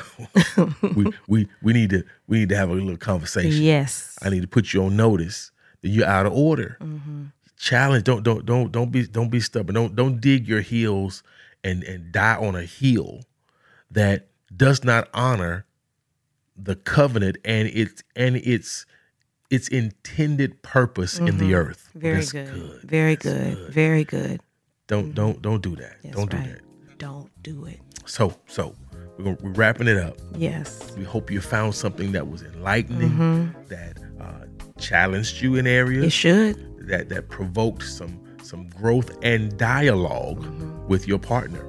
we, 0.95 1.11
we 1.27 1.47
we 1.61 1.73
need 1.73 1.89
to 1.89 2.03
we 2.27 2.39
need 2.39 2.49
to 2.49 2.55
have 2.55 2.69
a 2.69 2.73
little 2.73 2.97
conversation. 2.97 3.61
Yes. 3.61 4.17
I 4.21 4.29
need 4.29 4.41
to 4.41 4.47
put 4.47 4.73
you 4.73 4.83
on 4.85 4.95
notice 4.95 5.51
that 5.81 5.89
you're 5.89 6.05
out 6.07 6.25
of 6.25 6.33
order. 6.33 6.77
Challenge. 7.57 8.03
Don't 8.03 8.23
don't 8.23 8.45
don't 8.45 8.71
don't 8.71 8.91
be 8.91 9.05
don't 9.07 9.29
be 9.29 9.39
stubborn. 9.39 9.75
Don't 9.75 9.95
don't 9.95 10.21
dig 10.21 10.47
your 10.47 10.61
heels 10.61 11.23
and 11.63 11.83
and 11.83 12.11
die 12.11 12.35
on 12.35 12.55
a 12.55 12.63
hill 12.63 13.21
that 13.91 14.27
does 14.55 14.83
not 14.83 15.09
honor 15.13 15.65
the 16.55 16.75
covenant 16.75 17.37
and 17.43 17.67
its 17.67 18.03
and 18.15 18.37
its 18.37 18.85
its 19.49 19.67
intended 19.67 20.61
purpose 20.63 21.19
in 21.19 21.25
the 21.25 21.31
mm-hmm. 21.31 21.53
earth. 21.53 21.89
Very 21.95 22.15
That's 22.15 22.31
good. 22.31 22.81
Very 22.83 23.15
good. 23.15 23.69
Very 23.69 24.03
good. 24.03 24.41
Don't 24.87 25.13
don't 25.13 25.41
don't 25.41 25.61
do 25.61 25.75
that. 25.75 25.97
That's 26.03 26.15
don't 26.15 26.31
do 26.31 26.37
that. 26.37 26.61
Don't 26.97 27.43
do 27.43 27.65
it. 27.65 27.79
So 28.05 28.33
so 28.47 28.75
we're 29.17 29.37
we're 29.41 29.51
wrapping 29.51 29.87
it 29.87 29.97
up. 29.97 30.17
Yes. 30.35 30.93
We 30.97 31.03
hope 31.03 31.29
you 31.31 31.41
found 31.41 31.75
something 31.75 32.11
that 32.13 32.27
was 32.29 32.41
enlightening, 32.43 33.09
mm-hmm. 33.09 33.63
that 33.67 33.97
uh, 34.19 34.45
challenged 34.79 35.41
you 35.41 35.55
in 35.55 35.67
areas. 35.67 36.05
It 36.05 36.11
should. 36.11 36.87
that 36.87 37.09
that 37.09 37.29
provoked 37.29 37.83
some 37.83 38.21
some 38.43 38.67
growth 38.69 39.11
and 39.23 39.57
dialog 39.57 40.39
mm-hmm. 40.39 40.87
with 40.87 41.07
your 41.07 41.19
partner. 41.19 41.65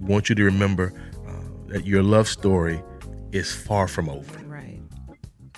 Um, 0.00 0.06
want 0.06 0.28
you 0.28 0.34
to 0.34 0.44
remember 0.44 0.92
uh, 1.26 1.32
that 1.68 1.86
your 1.86 2.02
love 2.02 2.28
story 2.28 2.82
is 3.32 3.54
far 3.54 3.88
from 3.88 4.08
over. 4.08 4.38
Right. 4.46 4.80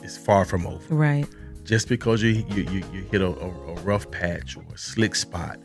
It's 0.03 0.17
far 0.17 0.45
from 0.45 0.67
over. 0.67 0.95
Right. 0.95 1.27
Just 1.65 1.89
because 1.89 2.23
you 2.23 2.45
you, 2.51 2.63
you, 2.65 2.83
you 2.93 3.03
hit 3.11 3.21
a, 3.21 3.29
a, 3.29 3.75
rough 3.83 4.11
patch 4.11 4.57
or 4.57 4.65
a 4.75 4.79
slick 4.79 5.15
spot, 5.15 5.59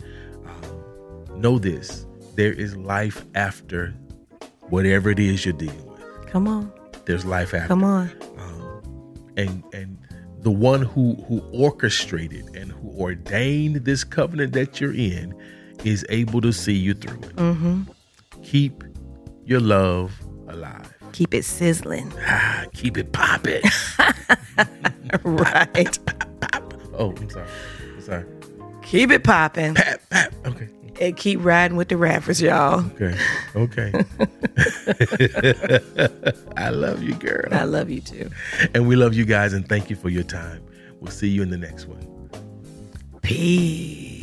um, 0.46 1.42
know 1.42 1.58
this: 1.58 2.06
there 2.36 2.54
is 2.54 2.76
life 2.78 3.26
after 3.34 3.94
whatever 4.70 5.10
it 5.10 5.20
is 5.20 5.44
you're 5.46 5.54
dealing 5.54 5.86
with. 5.88 6.28
Come 6.28 6.48
on. 6.48 6.72
There's 7.06 7.26
life 7.26 7.54
after 7.54 7.70
Come 7.70 7.84
on. 7.84 8.12
and 9.38 9.64
and 9.74 9.98
the 10.42 10.52
one 10.52 10.82
who 10.82 11.16
who 11.28 11.40
orchestrated 11.52 12.56
and 12.56 12.72
who 12.72 12.90
ordained 13.00 13.78
this 13.86 14.04
covenant 14.04 14.54
that 14.54 14.80
you're 14.80 14.94
in 14.94 15.34
is 15.84 16.06
able 16.10 16.42
to 16.42 16.52
see 16.52 16.74
you 16.74 16.94
through 16.94 17.20
it. 17.22 17.36
Mm-hmm. 17.36 17.82
Keep 18.48 18.86
your 19.44 19.60
love 19.60 20.18
alive. 20.48 20.94
Keep 21.12 21.34
it 21.34 21.44
sizzling. 21.44 22.14
Ah, 22.20 22.64
keep 22.74 22.98
it 22.98 23.12
popping. 23.12 23.62
right. 25.26 26.00
oh, 26.94 27.14
I'm 27.18 27.30
sorry. 27.30 27.48
I'm 27.94 28.02
sorry. 28.02 28.26
Keep 28.84 29.12
it 29.12 29.26
popping. 29.26 29.76
Okay. 30.46 30.70
And 31.02 31.18
keep 31.18 31.44
riding 31.44 31.76
with 31.76 31.90
the 31.90 31.96
Radfords, 31.96 32.42
y'all. 32.42 32.86
Okay. 32.96 33.18
Okay. 33.58 33.92
I 36.58 36.70
love 36.70 37.04
you, 37.04 37.16
girl. 37.16 37.50
I 37.52 37.66
love 37.66 37.90
you 37.90 38.00
too. 38.00 38.30
And 38.74 38.88
we 38.88 38.96
love 38.96 39.14
you 39.14 39.26
guys 39.26 39.52
and 39.52 39.68
thank 39.68 39.90
you 39.90 39.98
for 39.98 40.08
your 40.08 40.24
time. 40.24 40.64
We'll 41.02 41.12
see 41.12 41.28
you 41.28 41.42
in 41.44 41.50
the 41.50 41.58
next 41.58 41.86
one. 41.86 42.30
Peace. 43.22 44.17